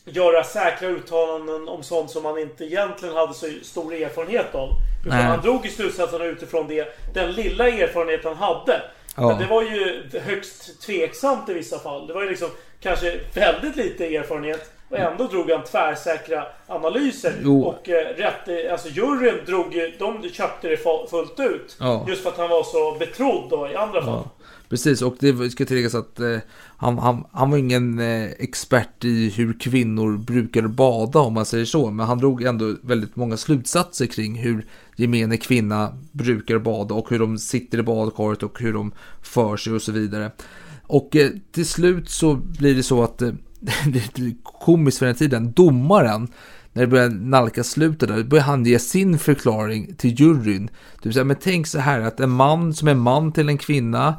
[0.05, 4.70] göra säkra uttalanden om sånt som han inte egentligen hade så stor erfarenhet av.
[5.05, 5.28] Utan Nej.
[5.28, 8.82] han drog i slutsatserna utifrån det, den lilla erfarenhet han hade.
[9.16, 9.28] Ja.
[9.28, 12.07] Men det var ju högst tveksamt i vissa fall.
[12.07, 12.49] Det var ju liksom
[12.80, 14.72] kanske väldigt lite erfarenhet.
[14.91, 17.33] Och ändå drog han tvärsäkra analyser.
[17.43, 17.63] Jo.
[17.63, 20.77] Och eh, rätt, alltså juryn drog de köpte det
[21.09, 21.77] fullt ut.
[21.79, 22.05] Ja.
[22.07, 24.23] Just för att han var så betrodd då i andra fall.
[24.25, 24.31] Ja,
[24.69, 26.37] precis, och det ska tilläggas att eh,
[26.77, 31.65] han, han, han var ingen eh, expert i hur kvinnor brukar bada om man säger
[31.65, 31.89] så.
[31.91, 34.65] Men han drog ändå väldigt många slutsatser kring hur
[34.95, 39.73] gemene kvinna brukar bada och hur de sitter i badkaret och hur de för sig
[39.73, 40.31] och så vidare.
[40.87, 43.31] Och eh, till slut så blir det så att eh,
[43.86, 46.28] det är lite komiskt för den tiden, domaren
[46.74, 50.70] när det börjar nalkas slutet där, då börjar han ge sin förklaring till juryn.
[51.01, 54.16] Det säga, men tänk så här att en man som är man till en kvinna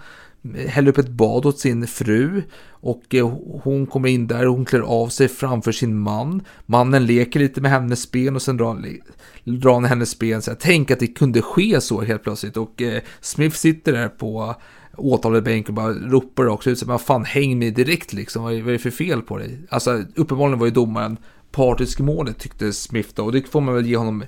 [0.55, 3.29] eh, häller upp ett bad åt sin fru och eh,
[3.63, 6.43] hon kommer in där och hon klär av sig framför sin man.
[6.67, 8.99] Mannen leker lite med hennes ben och sen drar han,
[9.45, 10.43] drar han hennes ben.
[10.43, 14.09] Så här, tänk att det kunde ske så helt plötsligt och eh, Smith sitter där
[14.09, 14.55] på
[14.97, 16.89] åtalade bänk och bara ropar också ut sig.
[16.89, 19.59] "Men fan häng mig direkt liksom, vad är, vad är det för fel på dig?
[19.71, 21.17] Alltså uppenbarligen var ju domaren
[21.51, 24.25] partisk i målet tyckte Smith då och det får man väl ge honom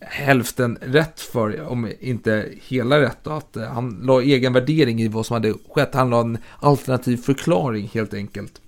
[0.00, 5.08] hälften rätt för, om inte hela rätt då, att eh, han la egen värdering i
[5.08, 5.94] vad som hade skett.
[5.94, 8.60] Han la en alternativ förklaring helt enkelt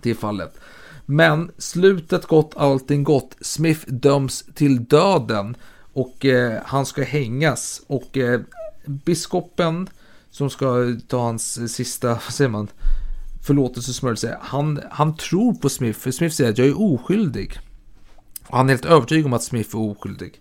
[0.00, 0.58] till fallet.
[1.06, 3.36] Men slutet gott, allting gott.
[3.40, 5.56] Smith döms till döden
[5.92, 7.82] och eh, han ska hängas.
[7.86, 8.40] Och eh,
[8.84, 9.88] biskopen
[10.30, 12.68] som ska ta hans sista, vad säger man,
[13.42, 17.58] förlåtelsesmörelse, han, han tror på Smith, för Smith säger att jag är oskyldig.
[18.46, 20.40] Och han är helt övertygad om att Smith är oskyldig.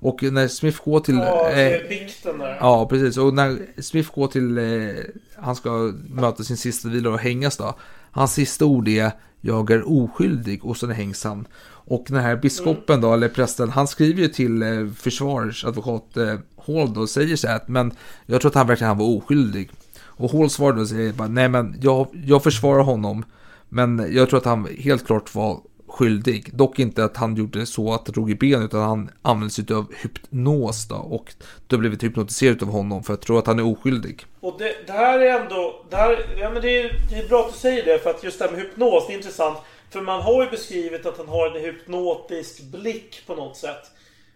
[0.00, 1.14] Och när Smith går till...
[1.14, 2.56] Ja, eh, bikten där.
[2.60, 3.16] Ja, precis.
[3.16, 5.04] Och när Smith går till, eh,
[5.36, 7.74] han ska möta sin sista vila och hängas då.
[8.10, 11.46] Hans sista ord är jag är oskyldig och sen hängs han.
[11.90, 16.34] Och den här biskopen då, eller prästen, han skriver ju till eh, försvarsadvokat eh,
[16.66, 17.92] Hall då och säger så här att men
[18.26, 19.70] jag tror att han verkligen han var oskyldig.
[20.00, 23.24] Och Hall svarar då och säger bara nej men jag, jag försvarar honom.
[23.68, 26.50] Men jag tror att han helt klart var skyldig.
[26.56, 29.74] Dock inte att han gjorde så att det drog i ben utan han använde sig
[29.74, 30.96] av hypnos då.
[30.96, 31.34] Och
[31.66, 34.26] då blev vi hypnotiserade av honom för att tro att han är oskyldig.
[34.40, 35.84] Och det, det här är ändå...
[35.90, 38.24] Det, här, ja, men det, är, det är bra att du säger det för att
[38.24, 39.58] just det här med hypnos, det är intressant.
[39.90, 43.90] För man har ju beskrivit att han har en hypnotisk blick på något sätt.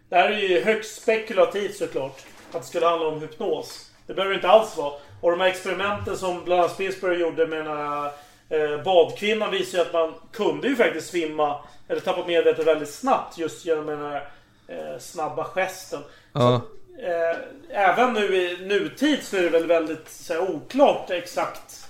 [0.08, 2.22] Det här är ju högst spekulativt såklart.
[2.52, 3.90] Att det skulle handla om hypnos.
[4.06, 4.94] Det behöver det inte alls vara.
[5.20, 8.10] Och de här experimenten som bland annat Spilsbury gjorde med den här
[8.48, 13.38] eh, badkvinnan visar ju att man kunde ju faktiskt svimma eller tappa medvetandet väldigt snabbt
[13.38, 14.28] just genom den här
[14.68, 16.02] eh, snabba gesten.
[16.32, 16.60] Ja.
[16.98, 17.38] Eh,
[17.70, 21.81] även nu i nutid så är det väl väldigt så här, oklart exakt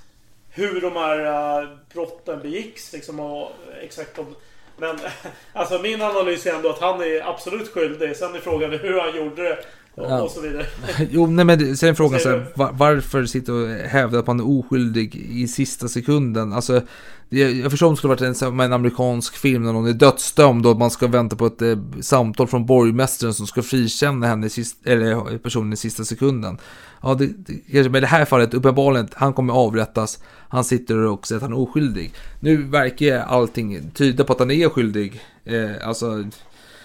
[0.54, 1.18] hur de här
[1.62, 2.92] uh, brotten begicks.
[2.92, 3.48] Liksom, och
[3.82, 4.26] exakt om,
[4.78, 4.96] men
[5.52, 8.16] alltså min analys är ändå att han är absolut skyldig.
[8.16, 9.58] Sen är frågan hur han gjorde det.
[9.94, 10.22] Och, Ja.
[10.22, 10.66] och så vidare.
[11.10, 14.40] Jo, nej men sen är frågan så här, var, varför sitta och hävda att man
[14.40, 16.52] är oskyldig i sista sekunden?
[16.52, 16.82] Alltså,
[17.28, 20.66] jag, jag förstår om det skulle varit en, en amerikansk film när någon är dödsdömd
[20.66, 24.50] och man ska vänta på ett eh, samtal från borgmästaren som ska frikänna henne i
[24.50, 26.58] sist, eller personen i sista sekunden.
[27.02, 30.18] Ja, det, det, kanske- men i det här fallet, uppenbarligen, han kommer avrättas.
[30.52, 32.12] Han sitter och säger att han är oskyldig.
[32.40, 35.20] Nu verkar allting tyda på att han är skyldig.
[35.44, 36.24] Eh, alltså,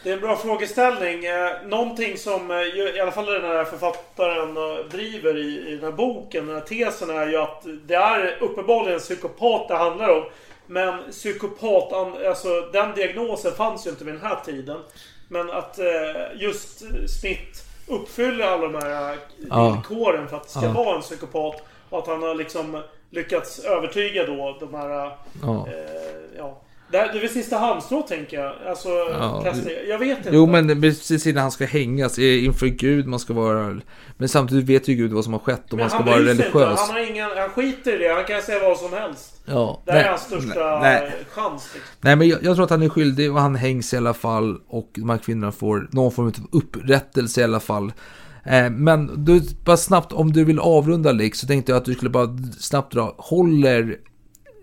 [0.04, 1.26] Det är en bra frågeställning.
[1.26, 5.84] Eh, någonting som eh, i alla fall den här författaren eh, driver i, i den
[5.84, 10.10] här boken, den här tesen är ju att det är uppenbarligen en psykopat det handlar
[10.10, 10.24] om.
[10.68, 11.94] Men psykopat,
[12.28, 14.78] alltså den diagnosen fanns ju inte vid den här tiden.
[15.28, 15.86] Men att eh,
[16.42, 16.80] just
[17.22, 19.18] Smith uppfyller alla de här eh,
[19.50, 19.70] Ja.
[19.72, 20.72] villkoren för att det ska Ja.
[20.74, 21.62] vara en psykopat.
[21.90, 22.82] Och att han har liksom
[23.12, 24.90] lyckats övertyga då de här
[25.42, 25.68] ja.
[25.68, 25.74] eh,
[26.38, 28.54] ja, Det, här, det är väl sista halmstrået tänker jag.
[28.68, 29.72] Alltså, Ja, testa.
[29.72, 30.30] Jag vet inte.
[30.34, 33.80] Jo, men precis innan han ska hängas eh, inför Gud, man ska vara...
[34.18, 36.32] Men samtidigt vet ju Gud vad som har skett och Men man ska vara sig
[36.32, 36.44] inte.
[36.44, 36.80] religiös.
[36.80, 38.14] Han, har ingen, han skiter i det.
[38.14, 39.34] Han kan säga vad som helst.
[39.46, 41.12] Ja, Det här är nej, hans största nej.
[41.30, 41.70] chans.
[41.74, 41.92] Liksom.
[42.02, 44.58] Nej, men jag, jag tror att han är skyldig och han hängs i alla fall
[44.68, 47.92] och de här kvinnorna får någon form av upprättelse i alla fall.
[48.48, 51.94] Eh, men du, bara snabbt, om du vill avrunda Lick så tänkte jag att du
[51.94, 53.98] skulle bara snabbt dra, håller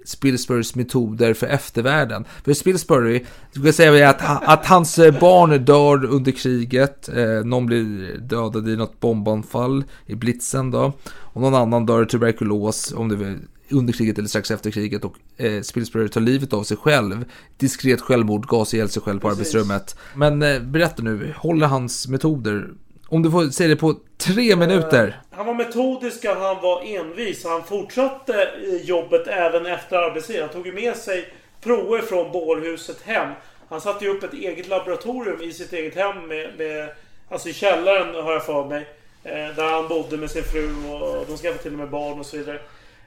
[0.05, 2.25] Spilsburys metoder för eftervärlden.
[2.45, 8.19] För Spilsbury, ska jag säga att, att hans barn dör under kriget, eh, någon blir
[8.19, 13.17] dödad i något bombanfall i Blitzen då, och någon annan dör i tuberkulos, om det
[13.17, 13.39] var
[13.71, 17.25] under kriget eller strax efter kriget och eh, Spilsbury tar livet av sig själv.
[17.57, 19.55] Diskret självmord, gas ihjäl sig själv på Precis.
[19.55, 19.97] arbetsrummet.
[20.15, 22.71] Men eh, berätta nu, håller hans metoder,
[23.09, 25.21] om du får säga det på tre minuter.
[25.31, 27.45] Han var metodisk, han var envis.
[27.45, 28.51] Han fortsatte
[28.85, 30.41] jobbet även efter arbetstid.
[30.41, 31.29] Han tog ju med sig
[31.61, 33.29] prover från bårhuset hem.
[33.69, 36.89] Han satte ju upp ett eget laboratorium i sitt eget hem med, med
[37.29, 38.89] alltså i källaren har jag för mig.
[39.25, 42.27] Eh, där han bodde med sin fru och de skaffade till och med barn och
[42.27, 42.61] så vidare.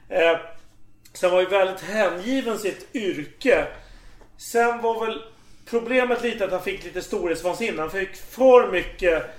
[0.08, 0.38] Eh,
[1.12, 3.66] sen var ju väldigt hängiven sitt yrke.
[4.52, 5.22] Sen var väl
[5.70, 7.80] problemet lite att han fick lite storhetsvansinne.
[7.80, 9.37] Han fick för mycket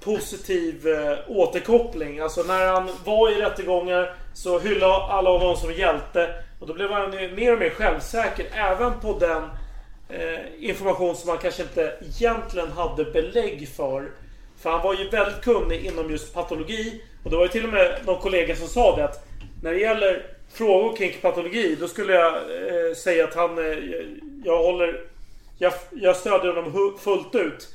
[0.00, 2.18] positiv eh, återkoppling.
[2.20, 6.34] Alltså när han var i rättegångar så hyllade alla honom som hjälte.
[6.60, 9.42] Och då blev han ju mer och mer självsäker även på den
[10.08, 14.10] eh, information som han kanske inte egentligen hade belägg för.
[14.62, 17.02] För han var ju väldigt kunnig inom just patologi.
[17.24, 19.26] Och det var ju till och med någon kollega som sa det att
[19.62, 23.58] när det gäller frågor kring patologi då skulle jag eh, säga att han...
[23.58, 23.78] Eh,
[24.44, 25.00] jag håller...
[25.58, 27.68] Jag, jag stödjer honom fullt ut.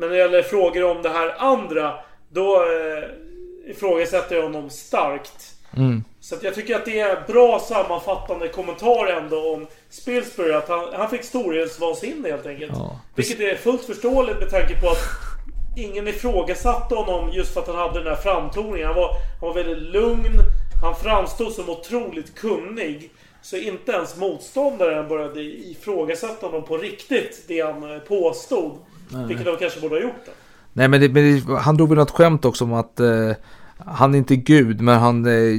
[0.00, 1.94] Men när det gäller frågor om det här andra
[2.28, 5.54] då eh, ifrågasätter jag honom starkt.
[5.76, 6.04] Mm.
[6.20, 10.52] Så jag tycker att det är bra sammanfattande kommentar ändå om Spilsbury.
[10.52, 12.72] Att han, han fick storhetsvansinne helt enkelt.
[12.74, 13.00] Ja.
[13.14, 14.98] Vilket är fullt förståeligt med tanke på att
[15.76, 18.86] ingen ifrågasatte honom just för att han hade den här framtoningen.
[18.86, 19.08] Han var,
[19.40, 20.40] han var väldigt lugn.
[20.82, 23.10] Han framstod som otroligt kunnig.
[23.42, 27.44] Så inte ens motståndaren började ifrågasätta honom på riktigt.
[27.48, 27.98] Det han eh,
[29.10, 29.28] påstod.
[29.28, 30.26] Vilket de kanske borde ha gjort.
[30.26, 30.32] Då.
[30.72, 33.32] Nej men, det, men det, han drog väl något skämt också om att eh,
[33.86, 35.58] han är inte Gud men han eh,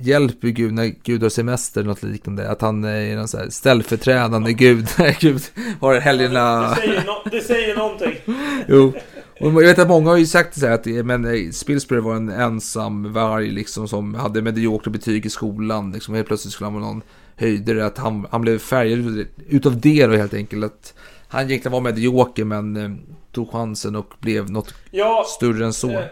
[0.00, 2.50] hjälper Gud när Gud har semester eller något liknande.
[2.50, 5.42] Att han är någon så här ställföreträdande Gud när Gud
[5.80, 6.68] har helgerna.
[6.68, 8.14] Det säger, no- det säger någonting.
[8.68, 8.92] Jo.
[9.40, 12.00] Och jag vet att många har ju sagt så här att eh, men, eh, Spilsbury
[12.00, 15.92] var en ensam varg liksom som hade mediokra betyg i skolan.
[15.92, 17.02] Liksom helt plötsligt skulle han vara någon
[17.36, 17.86] höjdare.
[17.86, 20.64] Att han, han blev färgad utav det då helt enkelt.
[20.64, 20.94] Att
[21.32, 22.90] han egentligen var medioker men eh,
[23.32, 25.90] tog chansen och blev något Ja, större än så.
[25.90, 26.04] Eh,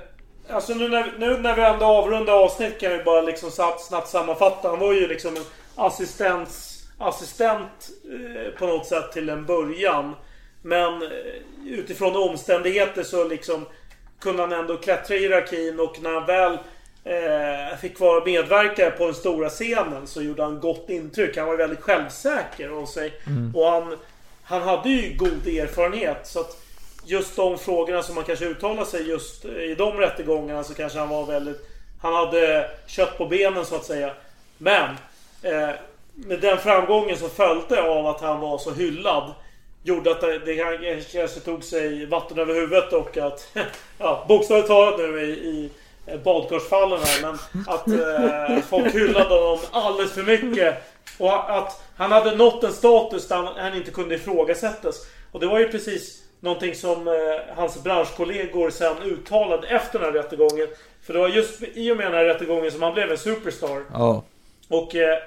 [0.53, 4.69] Alltså nu när, nu när vi ändå avrundar avsnitt kan vi bara liksom snabbt, sammanfatta.
[4.69, 5.43] Han var ju liksom en
[5.75, 10.15] assistents, assistent eh, på något sätt till en början.
[10.63, 11.09] Men eh,
[11.67, 13.67] utifrån omständigheter så liksom
[14.21, 16.53] kunde han ändå klättra i hierarkin och när han väl
[17.05, 21.37] eh, fick vara medverkare på den stora scenen så gjorde han gott intryck.
[21.37, 23.13] Han var väldigt självsäker av sig.
[23.55, 23.97] Och han,
[24.51, 26.27] han hade ju god erfarenhet.
[26.27, 26.57] Så att
[27.05, 31.09] just de frågorna som man kanske uttalar sig just i de rättegångarna så kanske han
[31.09, 31.67] var väldigt...
[32.03, 34.13] Han hade kött på benen så att säga.
[34.59, 34.91] Men
[35.43, 35.71] eh,
[36.15, 39.35] med den framgången som följde av att han var så hyllad
[39.83, 43.49] gjorde att det, det kanske tog sig vatten över huvudet och att...
[43.99, 45.71] Ja, bokstavligt talat nu i, i
[46.25, 50.90] badkarsfallen här men att eh, folk hyllade honom alldeles för mycket.
[51.21, 55.07] Och att han hade nått en status där han, inte kunde ifrågasättas.
[55.33, 57.15] Och det var ju precis någonting som eh,
[57.57, 60.69] hans branschkollegor sen uttalade efter den här rättegången.
[61.03, 63.83] För det var just i och med den här rättegången som han blev en superstar.
[63.93, 64.25] Ja.
[64.69, 65.19] Och eh,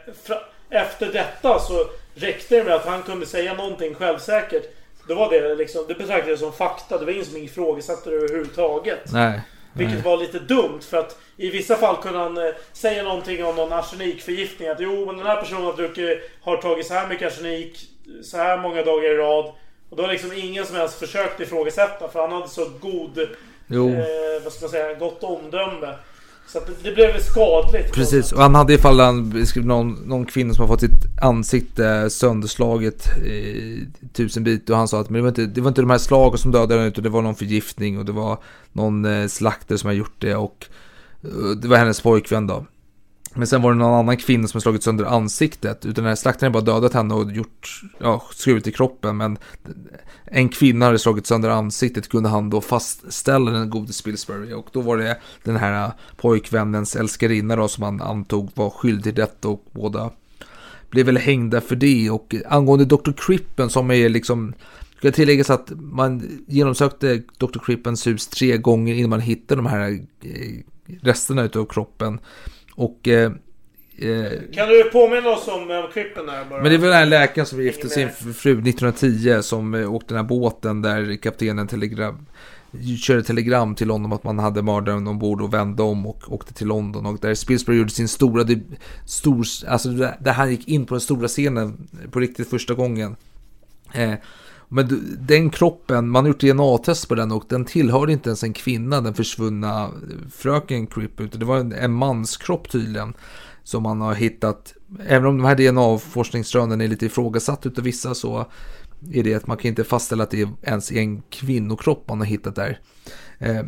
[0.70, 1.86] efter detta så
[2.16, 4.64] räckte det med att han kunde säga någonting självsäkert.
[5.08, 6.98] Då var det liksom, det betraktades som fakta.
[6.98, 9.12] Det var ingen som ifrågasatte det överhuvudtaget.
[9.12, 9.42] Nej.
[9.74, 13.56] Vilket var lite dumt för att i vissa fall kunde han eh, säga någonting om
[13.56, 14.68] någon arsenikförgiftning.
[14.68, 17.90] Att jo men den här personen har druckit, har tagit så här mycket arsenik
[18.24, 19.46] så här många dagar i rad.
[19.90, 24.44] Och då har liksom ingen som helst försökt ifrågasätta för han hade så god, eh,
[24.44, 25.94] vad ska man säga, gott omdöme.
[26.48, 27.94] Så att det, blev skadligt.
[27.94, 32.10] Precis, och han hade ifall han beskrev någon, någon kvinna som har fått sitt ansikte
[32.10, 35.82] sönderslaget i tusen bit och han sa att men det, var inte, det var inte
[35.82, 38.38] de här slagen som dödade henne utan det var någon förgiftning och det var
[38.72, 40.66] någon slakter slaktare som har gjort det och
[41.24, 42.66] eh, det var hennes pojkvän då.
[43.36, 45.86] Men sen var det någon annan kvinna som har slagit sönder ansiktet.
[45.86, 49.18] Utan den här slaktaren har bara dödat henne och gjort, ja, skurit i kroppen.
[49.18, 49.38] Men
[50.26, 54.54] en kvinna hade slagit sönder ansiktet kunde han då fastställa den gode Spilsbury.
[54.54, 59.04] Och då var det den här äh, pojkvännens älskarinna då som han antog var skyldig
[59.04, 60.12] till detta och båda
[60.90, 62.10] blev väl hängda för det.
[62.10, 63.12] Och angående Dr.
[63.18, 64.54] Crippen som är liksom,
[64.98, 67.60] ska tilläggas att man genomsökte Dr.
[67.66, 70.64] Crippens hus tre gånger innan man hittade de här äh,
[71.02, 72.20] resterna utav kroppen.
[72.76, 73.32] Och eh,
[73.98, 76.62] eh, Kan du påminna oss om vem Crippen är bara?
[76.62, 80.18] men det var den här läkaren som gifte sin fru 1910 som eh, åkte den
[80.24, 82.26] här båten där kaptenen telegram,
[83.00, 86.68] körde telegram till honom att man hade mördaren ombord och vände om och åkte till
[86.68, 87.06] London.
[87.06, 88.46] Och där Spilsbury gjorde sin stora,
[89.06, 93.16] stor, alltså där där han gick in på den stora scenen på riktigt första gången.
[93.94, 94.14] Eh,
[94.74, 98.54] men den kroppen, man har gjort DNA-test på den och den tillhörde inte ens en
[98.54, 99.92] kvinna, den försvunna
[100.32, 103.14] fröken Cripp, utan det var en, en manskropp tydligen.
[103.64, 104.74] Som man har hittat,
[105.08, 108.46] även om de här DNA-forskningsrönen är lite ifrågasatt utav vissa så
[109.12, 112.26] är det att man kan inte fastställa att det ens är en kvinnokropp man har
[112.26, 112.80] hittat där.
[113.40, 113.62] Eh,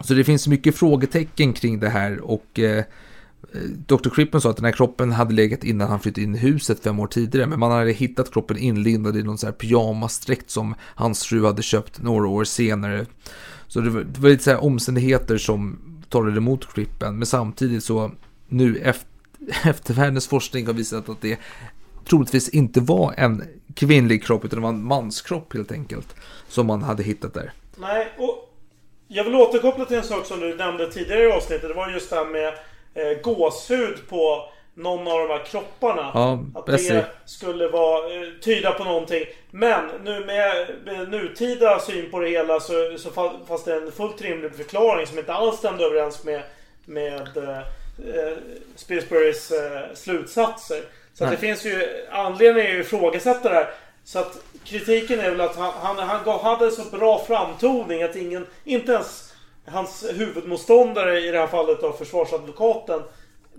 [0.00, 2.84] så det finns mycket frågetecken kring det här och eh,
[3.86, 4.10] Dr.
[4.10, 7.00] Crippen sa att den här kroppen hade legat innan han flyttade in i huset fem
[7.00, 7.46] år tidigare.
[7.46, 11.62] Men man hade hittat kroppen inlindad i någon sån här pyjamasdräkt som hans fru hade
[11.62, 13.06] köpt några år senare.
[13.66, 15.78] Så det var, det var lite så här omständigheter som
[16.08, 17.18] talade emot Crippen.
[17.18, 18.10] Men samtidigt så
[18.48, 19.08] nu efter,
[19.64, 21.38] eftervärldens forskning har visat att det
[22.08, 26.14] troligtvis inte var en kvinnlig kropp utan det var en manskropp helt enkelt.
[26.48, 27.52] Som man hade hittat där.
[27.76, 28.46] Nej, och
[29.08, 31.68] jag vill återkoppla till en sak som du nämnde tidigare i avsnittet.
[31.68, 32.52] Det var just det här med
[32.96, 36.10] eh, gåshud på någon av de här kropparna.
[36.14, 36.72] Ja, att det
[37.24, 39.24] skulle vara, eh, tyda på någonting.
[39.50, 43.92] Men nu med, med nutida syn på det hela så, så fa- fanns det en
[43.92, 46.42] fullt rimlig förklaring som inte alls stämde överens med,
[46.84, 48.36] med eh, eh,
[48.76, 50.82] Spilsburys eh, slutsatser.
[51.14, 53.68] Så det finns ju anledning att ifrågasätta det här.
[54.04, 58.46] Så att kritiken är väl att han, han, han hade så bra framtoning att ingen,
[58.64, 59.25] inte ens
[59.66, 63.00] hans huvudmotståndare i det här fallet av försvarsadvokaten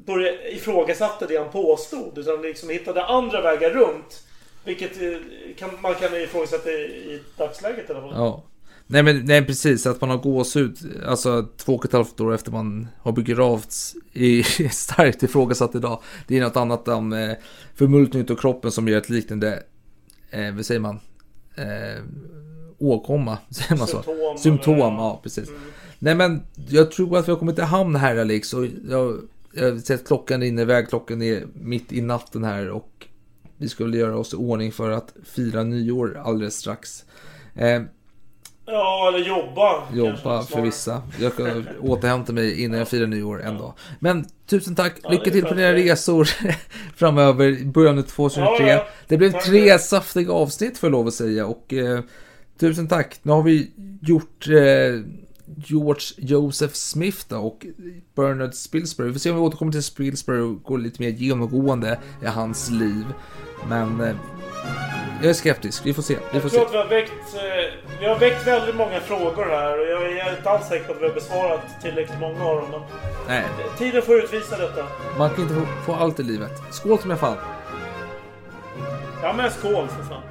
[0.06, 2.18] började ifrågasatte det han påstod.
[2.18, 4.24] Utan liksom hittade andra vägar runt.
[4.64, 5.18] Vilket eh,
[5.58, 8.12] kan, man kan ifrågasätta i, i dagsläget i alla fall.
[8.16, 8.44] Ja.
[8.90, 10.78] Nej men nej, precis, att man har gåshud,
[11.08, 16.02] alltså två och ett halvt år efter man har begravts i starkt ifrågasatt idag.
[16.28, 17.38] Det är något annat än eh,
[17.76, 19.64] förmultning av kroppen som gör ett liknande,
[20.32, 21.00] eh, vad säger man,
[21.58, 22.04] eh,
[22.80, 24.02] åkomma, säger man så?
[24.04, 25.50] Symptom, Symptom, eller- ja precis.
[26.00, 29.22] Nej men jag tror att vi har kommit i hamn här Alex och jag,
[29.54, 33.08] jag har sett klockan rinner iväg, klockan är mitt i natten här och
[33.58, 37.06] vi skulle göra oss i ordning för att fira nyår alldeles strax.
[37.56, 37.82] Eh,
[38.70, 39.84] Ja, eller jobba.
[39.94, 41.02] jobba för vissa.
[41.20, 43.74] Jag ska återhämta mig innan jag firar nyår en dag.
[44.00, 46.30] Men tusen tack, Ja, lycka till på dina resor
[46.96, 48.68] framöver, i början av 2023.
[48.68, 48.88] Ja, ja.
[49.08, 52.00] Det blev Tack tre saftiga avsnitt får jag lov att säga och eh,
[52.60, 53.20] tusen tack.
[53.24, 53.72] Nu har vi
[54.02, 55.02] gjort eh,
[55.56, 57.66] George Joseph Smith då, och
[58.16, 59.08] Bernard Spilsbury.
[59.08, 62.70] Vi får se om vi återkommer till Spilsbury och går lite mer genomgående i hans
[62.70, 63.06] liv.
[63.70, 64.16] Men eh,
[65.22, 66.18] jag är skeptisk, vi får se.
[66.34, 66.66] Vi får Jag tror se.
[66.66, 70.38] att vi har väckt, eh, vi har väckt väldigt många frågor här och jag är
[70.38, 72.72] inte alls säker på att vi har besvarat tillräckligt många av dem.
[72.72, 72.82] Men
[73.28, 73.46] Nej,
[73.78, 74.86] tiden får utvisa detta.
[75.18, 76.52] man kan inte få, få allt i livet.
[76.72, 77.38] Skål som jag fan.
[79.22, 80.22] Ja men skål för fan.